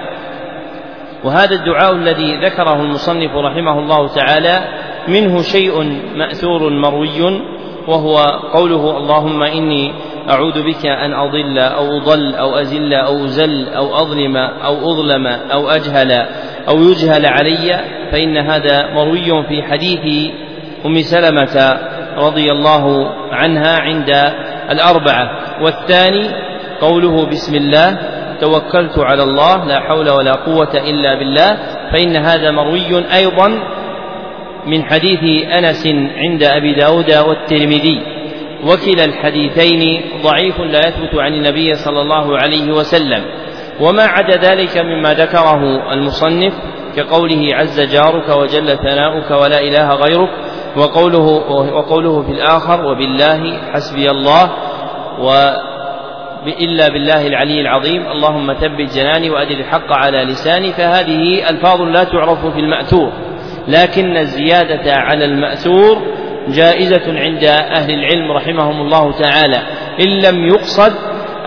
وهذا 1.24 1.54
الدعاء 1.54 1.92
الذي 1.92 2.36
ذكره 2.36 2.82
المصنف 2.82 3.34
رحمه 3.34 3.78
الله 3.78 4.08
تعالى 4.08 4.77
منه 5.08 5.42
شيء 5.42 6.00
مأثور 6.16 6.70
مروي 6.70 7.40
وهو 7.88 8.16
قوله 8.52 8.96
اللهم 8.96 9.42
إني 9.42 9.92
أعوذ 10.30 10.62
بك 10.62 10.86
أن 10.86 11.12
أضل 11.12 11.58
أو 11.58 11.96
أضل 11.96 12.34
أو 12.34 12.56
أزل 12.56 12.94
أو 12.94 13.24
أزل 13.24 13.68
أو 13.68 13.96
أظلم 13.96 14.36
أو 14.36 14.92
أظلم 14.92 15.26
أو 15.26 15.68
أجهل 15.68 16.12
أو 16.68 16.82
يجهل 16.82 17.26
علي 17.26 17.80
فإن 18.12 18.36
هذا 18.36 18.94
مروي 18.94 19.42
في 19.48 19.62
حديث 19.62 20.30
أم 20.86 21.00
سلمة 21.00 21.78
رضي 22.16 22.52
الله 22.52 23.10
عنها 23.32 23.78
عند 23.80 24.10
الأربعة. 24.70 25.30
والثاني 25.62 26.28
قوله 26.80 27.26
بسم 27.26 27.54
الله 27.54 27.98
توكلت 28.40 28.98
على 28.98 29.22
الله 29.22 29.64
لا 29.64 29.80
حول 29.80 30.10
ولا 30.10 30.32
قوة 30.32 30.72
إلا 30.74 31.14
بالله 31.18 31.58
فإن 31.92 32.16
هذا 32.16 32.50
مروي 32.50 33.04
أيضا 33.14 33.77
من 34.68 34.84
حديث 34.84 35.46
أنس 35.46 35.86
عند 36.16 36.42
أبي 36.42 36.74
داود 36.74 37.14
والترمذي. 37.28 38.02
وكلا 38.64 39.04
الحديثين 39.04 40.02
ضعيف 40.22 40.60
لا 40.60 40.78
يثبت 40.78 41.14
عن 41.14 41.34
النبي 41.34 41.74
صلى 41.74 42.00
الله 42.00 42.38
عليه 42.38 42.72
وسلم. 42.72 43.24
وما 43.80 44.02
عدا 44.02 44.36
ذلك 44.36 44.78
مما 44.78 45.14
ذكره 45.14 45.92
المصنف 45.92 46.52
كقوله 46.96 47.54
عز 47.54 47.80
جارك 47.80 48.28
وجل 48.36 48.76
ثناؤك 48.76 49.30
ولا 49.30 49.60
إله 49.60 49.94
غيرك 49.94 50.30
وقوله 50.76 51.26
وقوله 51.74 52.22
في 52.22 52.32
الآخر 52.32 52.84
وبالله 52.84 53.58
حسبي 53.72 54.10
الله 54.10 54.50
و 55.20 55.30
إلا 56.46 56.88
بالله 56.88 57.26
العلي 57.26 57.60
العظيم 57.60 58.06
اللهم 58.06 58.52
ثبت 58.52 58.94
جناني 58.96 59.30
وأدر 59.30 59.54
الحق 59.54 59.92
على 59.92 60.24
لساني 60.24 60.72
فهذه 60.72 61.50
ألفاظ 61.50 61.80
لا 61.82 62.04
تعرف 62.04 62.46
في 62.46 62.60
المأثور. 62.60 63.12
لكن 63.68 64.16
الزيادة 64.16 64.92
على 64.92 65.24
المأثور 65.24 66.02
جائزة 66.48 67.18
عند 67.18 67.44
أهل 67.44 67.90
العلم 67.90 68.32
رحمهم 68.32 68.80
الله 68.80 69.12
تعالى. 69.12 69.62
إن 70.00 70.08
لم 70.08 70.46
يقصد 70.46 70.92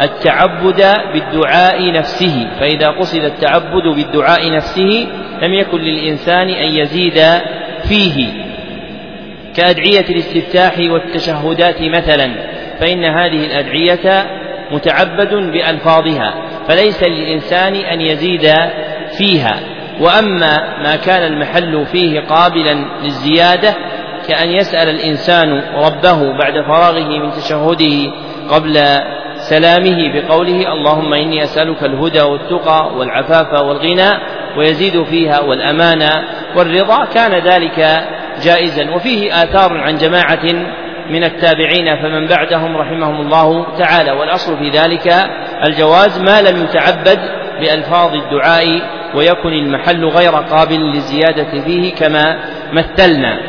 التعبد 0.01 0.84
بالدعاء 1.13 1.91
نفسه 1.91 2.47
فإذا 2.60 2.88
قصد 2.88 3.23
التعبد 3.23 3.84
بالدعاء 3.95 4.51
نفسه 4.51 5.07
لم 5.41 5.53
يكن 5.53 5.77
للإنسان 5.77 6.49
أن 6.49 6.75
يزيد 6.75 7.19
فيه. 7.84 8.27
كأدعية 9.55 10.05
الاستفتاح 10.10 10.79
والتشهدات 10.79 11.81
مثلا 11.81 12.31
فإن 12.79 13.05
هذه 13.05 13.45
الأدعية 13.45 14.25
متعبد 14.71 15.34
بألفاظها 15.34 16.34
فليس 16.67 17.03
للإنسان 17.03 17.75
أن 17.75 18.01
يزيد 18.01 18.53
فيها. 19.17 19.70
وأما 20.01 20.79
ما 20.83 20.95
كان 20.95 21.33
المحل 21.33 21.85
فيه 21.85 22.19
قابلا 22.19 22.73
للزيادة 23.03 23.75
كأن 24.27 24.49
يسأل 24.49 24.89
الإنسان 24.89 25.63
ربه 25.75 26.37
بعد 26.37 26.61
فراغه 26.61 27.19
من 27.19 27.31
تشهده 27.31 28.11
قبل 28.49 28.73
سلامه 29.35 30.13
بقوله 30.13 30.73
اللهم 30.73 31.13
إني 31.13 31.43
أسألك 31.43 31.83
الهدى 31.83 32.21
والتقى 32.21 32.91
والعفاف 32.97 33.61
والغنى 33.61 34.09
ويزيد 34.57 35.03
فيها 35.03 35.39
والأمانة 35.39 36.09
والرضا. 36.55 37.05
كان 37.05 37.33
ذلك 37.33 38.07
جائزا. 38.43 38.95
وفيه 38.95 39.43
آثار 39.43 39.77
عن 39.77 39.97
جماعة 39.97 40.45
من 41.09 41.23
التابعين 41.23 42.01
فمن 42.01 42.27
بعدهم 42.27 42.77
رحمهم 42.77 43.21
الله 43.21 43.77
تعالى. 43.77 44.11
والأصل 44.11 44.57
في 44.57 44.69
ذلك 44.69 45.13
الجواز 45.67 46.21
ما 46.21 46.41
لم 46.41 46.63
يتعبد 46.63 47.19
بألفاظ 47.59 48.13
الدعاء 48.13 48.81
ويكن 49.15 49.54
المحل 49.54 50.06
غير 50.06 50.32
قابل 50.32 50.80
للزيادة 50.80 51.62
فيه 51.62 51.95
كما 51.95 52.39
مثلنا. 52.74 53.39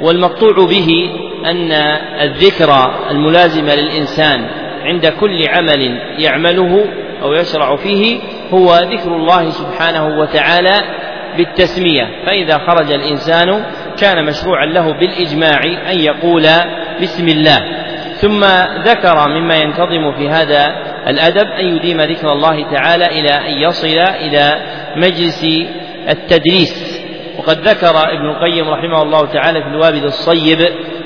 والمقطوع 0.00 0.52
به 0.66 1.10
أن 1.46 1.72
الذكر 2.20 2.94
الملازم 3.10 3.66
للإنسان 3.66 4.46
عند 4.84 5.06
كل 5.06 5.48
عمل 5.48 6.00
يعمله 6.18 6.84
أو 7.22 7.32
يشرع 7.32 7.76
فيه 7.76 8.20
هو 8.50 8.76
ذكر 8.76 9.16
الله 9.16 9.50
سبحانه 9.50 10.18
وتعالى 10.18 10.80
بالتسمية. 11.36 12.24
فإذا 12.26 12.58
خرج 12.58 12.92
الإنسان 12.92 13.64
كان 14.00 14.24
مشروعا 14.24 14.66
له 14.66 14.92
بالإجماع 14.92 15.60
أن 15.90 15.98
يقول 15.98 16.46
بسم 17.02 17.28
الله. 17.28 17.58
ثم 18.20 18.44
ذكر 18.84 19.28
مما 19.28 19.54
ينتظم 19.54 20.12
في 20.12 20.28
هذا 20.28 20.74
الأدب 21.10 21.46
أن 21.60 21.76
يديم 21.76 22.00
ذكر 22.00 22.32
الله 22.32 22.70
تعالى 22.70 23.06
إلى 23.06 23.30
أن 23.30 23.62
يصل 23.68 23.98
إلى 23.98 24.60
مجلس 24.96 25.44
التدريس. 26.08 27.00
وقد 27.38 27.68
ذكر 27.68 27.96
ابن 28.12 28.30
القيم 28.30 28.68
رحمه 28.68 29.02
الله 29.02 29.26
تعالى 29.26 29.62
في 29.62 29.68
الوابد 29.68 30.04
الصيب 30.04 30.58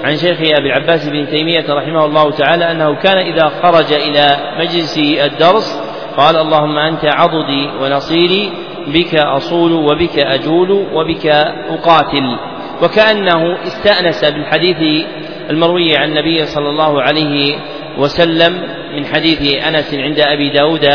عن 0.04 0.16
شيخه 0.16 0.58
أبي 0.58 0.68
العباس 0.68 1.08
بن 1.08 1.26
تيمية 1.26 1.64
رحمه 1.68 2.04
الله 2.04 2.30
تعالى 2.30 2.70
أنه 2.70 2.94
كان 2.94 3.18
إذا 3.18 3.48
خرج 3.62 3.92
إلى 3.92 4.36
مجلس 4.58 4.98
الدرس 4.98 5.82
قال 6.16 6.36
اللهم 6.36 6.78
أنت 6.78 7.04
عضدي 7.04 7.70
ونصيري 7.80 8.52
بك 8.86 9.14
أصول 9.14 9.72
وبك 9.72 10.18
أجول 10.18 10.70
وبك 10.70 11.26
أقاتل. 11.68 12.38
وكأنه 12.82 13.62
استأنس 13.62 14.24
بالحديث 14.24 15.06
المروي 15.50 15.96
عن 15.96 16.08
النبي 16.08 16.46
صلى 16.46 16.68
الله 16.70 17.02
عليه 17.02 17.58
وسلم 17.98 18.62
من 18.96 19.06
حديث 19.06 19.64
أنس 19.66 19.94
عند 19.94 20.20
أبي 20.20 20.50
داود 20.50 20.88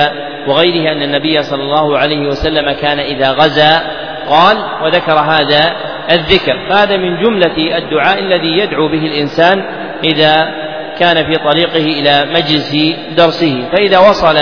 وغيره 0.48 0.92
أن 0.92 1.02
النبي 1.02 1.44
صلى 1.44 1.62
الله 1.62 1.98
عليه 1.98 2.28
وسلم 2.28 2.72
كان 2.72 3.00
إذا 3.00 3.32
غزا 3.32 3.82
قال 4.30 4.58
وذكر 4.84 5.14
هذا 5.14 5.76
الذكر. 6.12 6.70
فهذا 6.70 6.98
من 6.98 7.24
جملة 7.24 7.78
الدعاء 7.78 8.20
الذي 8.20 8.58
يدعو 8.58 8.88
به 8.88 9.06
الإنسان 9.06 9.64
إذا 10.04 10.54
كان 11.00 11.16
في 11.16 11.36
طريقه 11.36 11.86
إلى 12.00 12.26
مجلس 12.34 12.76
درسه. 13.18 13.70
فإذا 13.72 14.00
وصل 14.00 14.38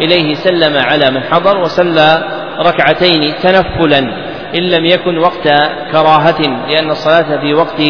إليه 0.00 0.34
سلم 0.34 0.76
على 0.76 1.10
من 1.10 1.22
حضر 1.22 1.58
وصلى 1.58 2.24
ركعتين 2.58 3.34
تنفلا 3.42 3.98
إن 4.54 4.62
لم 4.62 4.84
يكن 4.84 5.18
وقت 5.18 5.48
كراهة 5.92 6.66
لأن 6.70 6.90
الصلاة 6.90 7.40
في 7.40 7.54
وقت 7.54 7.80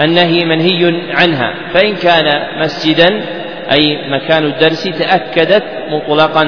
النهي 0.00 0.44
منهي 0.44 1.02
عنها. 1.10 1.54
فإن 1.74 1.96
كان 1.96 2.24
مسجدا 2.60 3.24
أي 3.72 4.10
مكان 4.10 4.44
الدرس 4.44 4.84
تأكدت 4.84 5.64
مطلقا 5.88 6.44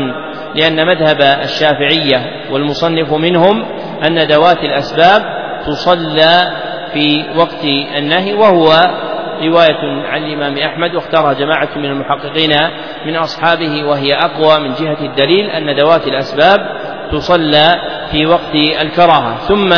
لأن 0.54 0.86
مذهب 0.86 1.22
الشافعية 1.22 2.50
والمصنف 2.50 3.12
منهم 3.12 3.64
أن 4.06 4.18
ذوات 4.18 4.58
الأسباب 4.58 5.22
تصلى 5.66 6.52
في 6.92 7.24
وقت 7.36 7.64
النهي 7.98 8.34
وهو 8.34 8.72
رواية 9.42 10.06
عن 10.06 10.24
الإمام 10.24 10.58
أحمد 10.58 10.94
واختارها 10.94 11.32
جماعة 11.32 11.68
من 11.76 11.84
المحققين 11.84 12.50
من 13.06 13.16
أصحابه 13.16 13.84
وهي 13.84 14.14
أقوى 14.14 14.68
من 14.68 14.74
جهة 14.74 15.00
الدليل 15.00 15.50
أن 15.50 15.78
ذوات 15.78 16.06
الأسباب 16.06 16.58
تصلى 17.12 17.74
في 18.10 18.26
وقت 18.26 18.54
الكراهة. 18.82 19.38
ثم 19.38 19.72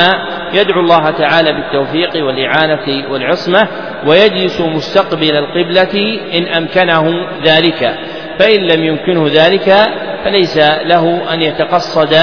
يدعو 0.55 0.81
الله 0.81 1.11
تعالى 1.11 1.53
بالتوفيق 1.53 2.27
والإعانة 2.27 3.11
والعصمة 3.11 3.69
ويجلس 4.07 4.61
مستقبل 4.61 5.37
القبلة 5.37 6.21
إن 6.35 6.47
أمكنه 6.47 7.11
ذلك. 7.45 7.95
فإن 8.39 8.61
لم 8.61 8.85
يمكنه 8.85 9.29
ذلك 9.33 9.89
فليس 10.25 10.57
له 10.85 11.35
أن 11.35 11.43
يتقصد 11.43 12.17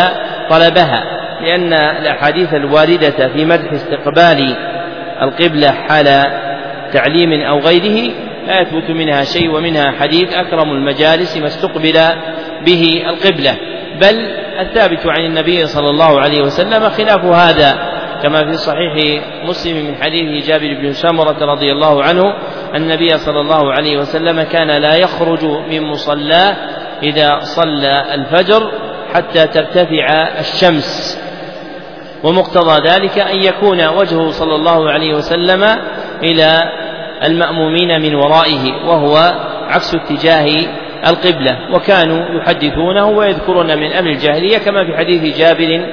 طلبها. 0.50 1.04
لأن 1.42 1.74
الأحاديث 1.74 2.54
الواردة 2.54 3.28
في 3.28 3.46
مدح 3.46 3.72
استقبال 3.72 4.56
القبلة 5.22 5.72
حال 5.72 6.06
تعليم 6.94 7.42
أو 7.42 7.60
غيره 7.60 8.14
لا 8.48 8.62
يثبت 8.62 8.90
منها 8.90 9.24
شيء 9.24 9.50
ومنها 9.50 9.92
حديث 9.92 10.34
أكرم 10.34 10.72
المجالس 10.72 11.38
ما 11.38 11.48
استقبل 11.48 11.94
به 12.66 13.04
القبلة. 13.10 13.56
بل 14.02 14.16
الثابت 14.60 15.06
عن 15.06 15.26
النبي 15.26 15.66
صلى 15.66 15.90
الله 15.90 16.22
عليه 16.22 16.42
وسلم 16.42 16.90
خلاف 16.90 17.26
هذا 17.26 17.96
كما 18.24 18.52
في 18.52 18.58
صحيح 18.58 19.24
مسلم 19.46 19.86
من 19.86 19.96
حديث 19.96 20.48
جابر 20.48 20.74
بن 20.82 20.94
سمرة 20.94 21.46
رضي 21.46 21.72
الله 21.72 22.04
عنه 22.04 22.34
النبي 22.76 23.18
صلى 23.18 23.42
الله 23.42 23.74
عليه 23.74 23.98
وسلم 23.98 24.42
كان 24.42 24.68
لا 24.68 24.96
يخرج 24.96 25.44
من 25.44 25.82
مصلاه 25.82 26.56
إذا 27.04 27.40
صلى 27.40 28.14
الفجر 28.14 28.72
حتى 29.14 29.48
ترتفع 29.48 30.28
الشمس. 30.40 31.20
ومقتضى 32.24 32.90
ذلك 32.90 33.20
أن 33.20 33.44
يكون 33.44 33.88
وجهه 33.88 34.30
صلى 34.32 34.56
الله 34.56 34.90
عليه 34.90 35.14
وسلم 35.14 35.64
إلى 36.24 36.62
المأمومين 37.24 38.02
من 38.02 38.16
ورائه 38.16 38.88
وهو 38.88 39.18
عكس 39.70 39.96
اتجاه 39.96 40.48
القبلة 41.08 41.76
وكانوا 41.76 42.40
يحدثونه 42.40 43.06
ويذكرون 43.06 43.78
من 43.78 43.92
أمر 43.92 44.10
الجاهلية 44.10 44.58
كما 44.58 44.86
في 44.86 44.98
حديث 44.98 45.38
جابر 45.38 45.86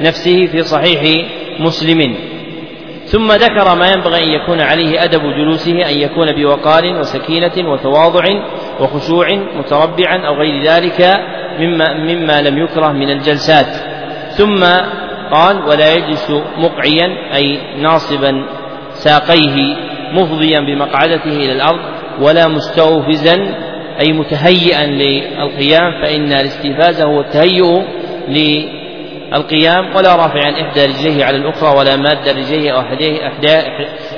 نفسه 0.00 0.46
في 0.46 0.62
صحيح 0.62 1.26
مسلم. 1.60 2.16
ثم 3.04 3.32
ذكر 3.32 3.74
ما 3.78 3.88
ينبغي 3.88 4.24
أن 4.24 4.28
يكون 4.28 4.60
عليه 4.60 5.04
أدب 5.04 5.22
جلوسه 5.22 5.90
أن 5.90 5.96
يكون 5.96 6.32
بوقار 6.32 6.84
وسكينة 6.98 7.70
وتواضع 7.70 8.24
وخشوع 8.80 9.28
متربعا 9.58 10.26
أو 10.26 10.34
غير 10.34 10.62
ذلك 10.62 11.20
مما, 11.58 11.94
مما 11.94 12.42
لم 12.42 12.58
يكره 12.58 12.92
من 12.92 13.10
الجلسات. 13.10 13.76
ثم 14.30 14.64
قال 15.32 15.64
ولا 15.68 15.94
يجلس 15.94 16.30
مقعيا 16.58 17.34
أي 17.34 17.58
ناصبا 17.78 18.46
ساقيه 18.92 19.76
مفضيا 20.12 20.60
بمقعدته 20.60 21.36
إلى 21.36 21.52
الأرض 21.52 21.80
ولا 22.20 22.48
مستوفزا 22.48 23.65
أي 24.00 24.12
متهيئا 24.12 24.86
للقيام 24.86 26.02
فإن 26.02 26.32
الاستيفاز 26.32 27.00
هو 27.00 27.20
التهيؤ 27.20 27.82
للقيام 28.28 29.96
ولا 29.96 30.16
رافعا 30.16 30.50
إحدى 30.50 30.84
رجليه 30.84 31.24
على 31.24 31.36
الأخرى 31.36 31.78
ولا 31.78 31.96
ماد 31.96 32.28
رجليه 32.28 32.70
أو 32.70 32.80
إحدى 32.80 33.18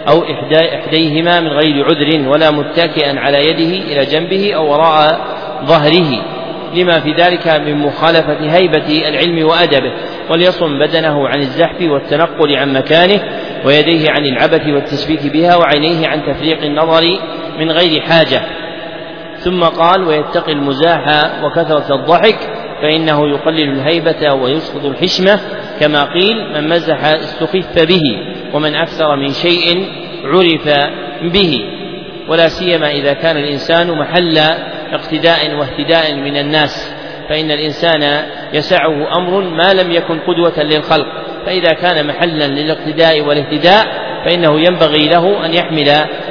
أو 0.08 0.22
إحدى 0.22 0.74
إحديهما 0.74 1.40
من 1.40 1.48
غير 1.48 1.84
عذر 1.84 2.28
ولا 2.28 2.50
متكئا 2.50 3.20
على 3.20 3.48
يده 3.48 3.92
إلى 3.92 4.04
جنبه 4.04 4.54
أو 4.54 4.72
وراء 4.72 5.20
ظهره. 5.64 6.38
لما 6.74 7.00
في 7.00 7.12
ذلك 7.12 7.48
من 7.48 7.78
مخالفة 7.78 8.56
هيبة 8.56 9.08
العلم 9.08 9.46
وأدبه 9.46 9.92
وليصم 10.30 10.78
بدنه 10.78 11.28
عن 11.28 11.38
الزحف 11.38 11.82
والتنقل 11.82 12.56
عن 12.56 12.72
مكانه 12.72 13.20
ويديه 13.64 14.10
عن 14.10 14.26
العبث 14.26 14.66
والتشبيك 14.66 15.32
بها 15.32 15.56
وعينيه 15.56 16.08
عن 16.08 16.22
تفريق 16.34 16.62
النظر 16.62 17.02
من 17.58 17.70
غير 17.70 18.00
حاجة. 18.00 18.42
ثم 19.38 19.64
قال 19.64 20.04
ويتقي 20.04 20.52
المزاح 20.52 21.30
وكثرة 21.44 21.94
الضحك 21.94 22.38
فإنه 22.82 23.28
يقلل 23.28 23.72
الهيبة 23.72 24.34
ويسقط 24.34 24.84
الحشمة 24.84 25.40
كما 25.80 26.04
قيل 26.04 26.52
من 26.54 26.68
مزح 26.68 27.04
استخف 27.04 27.78
به 27.88 28.02
ومن 28.54 28.74
أكثر 28.74 29.16
من 29.16 29.28
شيء 29.28 29.86
عرف 30.24 30.68
به. 31.22 31.60
ولا 32.28 32.48
سيما 32.48 32.90
إذا 32.90 33.12
كان 33.12 33.36
الإنسان 33.36 33.90
محل 33.90 34.38
اقتداء 34.92 35.54
واهتداء 35.54 36.14
من 36.14 36.36
الناس 36.36 36.94
فإن 37.28 37.50
الإنسان 37.50 38.22
يسعه 38.52 39.16
أمر 39.16 39.40
ما 39.40 39.74
لم 39.74 39.92
يكن 39.92 40.18
قدوة 40.18 40.62
للخلق. 40.62 41.06
فإذا 41.46 41.72
كان 41.72 42.06
محلا 42.06 42.48
للاقتداء 42.48 43.20
والاهتداء 43.20 43.86
فإنه 44.24 44.60
ينبغي 44.60 45.08
له 45.08 45.46
أن 45.46 45.54
يحمل 45.54 45.88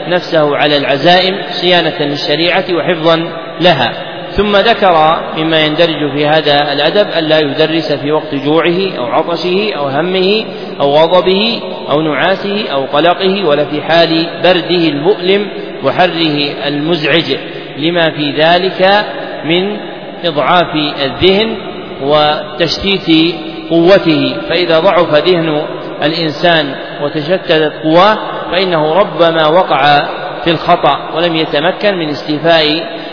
نفسه 0.08 0.56
على 0.56 0.78
العزائم 0.78 1.36
صيانة 1.50 2.00
للشريعة 2.00 2.66
وحفظا 2.72 3.16
لها. 3.62 3.94
ثم 4.32 4.56
ذكر 4.56 5.22
مما 5.38 5.60
يندرج 5.60 6.12
في 6.16 6.28
هذا 6.28 6.74
الأدب 6.74 7.08
ألا 7.18 7.40
يدرس 7.40 7.94
في 7.94 8.12
وقت 8.12 8.36
جوعه 8.36 8.98
أو 8.98 9.06
عطشه 9.06 9.74
أو 9.78 9.88
همه 9.88 10.46
أو 10.82 10.92
غضبه 10.92 11.62
أو 11.90 12.02
نعاسه 12.02 12.70
أو 12.72 12.86
قلقه 12.86 13.46
ولا 13.46 13.66
في 13.66 13.82
حال 13.82 14.28
برده 14.44 14.90
المؤلم 14.90 15.48
وحره 15.84 16.68
المزعج. 16.68 17.38
لما 17.78 18.12
في 18.18 18.32
ذلك 18.32 19.06
من 19.46 19.78
إضعاف 20.26 20.76
الذهن 21.06 21.58
وتشتيت 22.02 23.36
قوته. 23.70 24.36
فإذا 24.50 24.80
ضعف 24.80 25.14
ذهن 25.14 25.66
الإنسان 26.04 26.76
وتشتتت 27.04 27.74
قواه 27.84 28.18
فإنه 28.52 28.94
ربما 28.94 29.48
وقع 29.48 29.98
في 30.44 30.52
الخطأ 30.52 31.16
ولم 31.16 31.36
يتمكن 31.36 31.96
من 31.98 32.10
استيفاء 32.10 32.64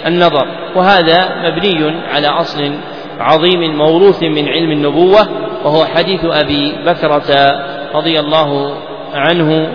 النظر. 0.06 0.46
وهذا 0.76 1.28
مبني 1.42 1.94
على 2.08 2.28
أصل 2.28 2.72
عظيم 3.20 3.76
موروث 3.76 4.22
من 4.22 4.48
علم 4.48 4.70
النبوة 4.70 5.28
وهو 5.64 5.84
حديث 5.84 6.20
أبي 6.24 6.72
بكرة 6.86 7.50
رضي 7.94 8.20
الله 8.20 8.74
عنه 9.14 9.68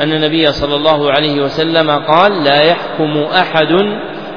أن 0.00 0.12
النبي 0.12 0.52
صلى 0.52 0.76
الله 0.76 1.10
عليه 1.10 1.40
وسلم 1.40 1.90
قال 1.90 2.44
لا 2.44 2.62
يحكم 2.62 3.18
أحد 3.40 3.72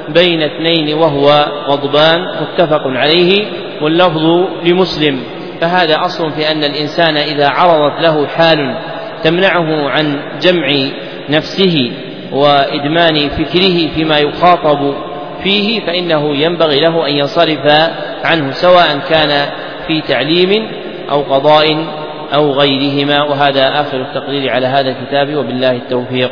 بين 0.09 0.41
اثنين 0.43 0.97
وهو 0.97 1.45
غضبان. 1.67 2.19
متفق 2.41 2.81
عليه 2.85 3.45
واللفظ 3.81 4.25
لمسلم. 4.63 5.23
فهذا 5.61 6.05
أصل 6.05 6.31
في 6.31 6.51
أن 6.51 6.63
الإنسان 6.63 7.17
إذا 7.17 7.49
عرضت 7.49 8.01
له 8.01 8.27
حال 8.27 8.77
تمنعه 9.23 9.89
عن 9.89 10.19
جمع 10.41 10.67
نفسه 11.29 11.91
وإدمان 12.31 13.29
فكره 13.29 13.87
فيما 13.95 14.19
يخاطب 14.19 14.95
فيه 15.43 15.79
فإنه 15.85 16.35
ينبغي 16.35 16.79
له 16.79 17.07
أن 17.07 17.13
ينصرف 17.13 17.89
عنه 18.23 18.51
سواء 18.51 18.99
كان 19.09 19.49
في 19.87 20.01
تعليم 20.01 20.67
أو 21.11 21.21
قضاء 21.21 21.85
أو 22.33 22.51
غيرهما. 22.51 23.23
وهذا 23.23 23.81
آخر 23.81 24.01
التقرير 24.01 24.51
على 24.51 24.67
هذا 24.67 24.89
الكتاب 24.89 25.35
وبالله 25.35 25.71
التوفيق. 25.71 26.31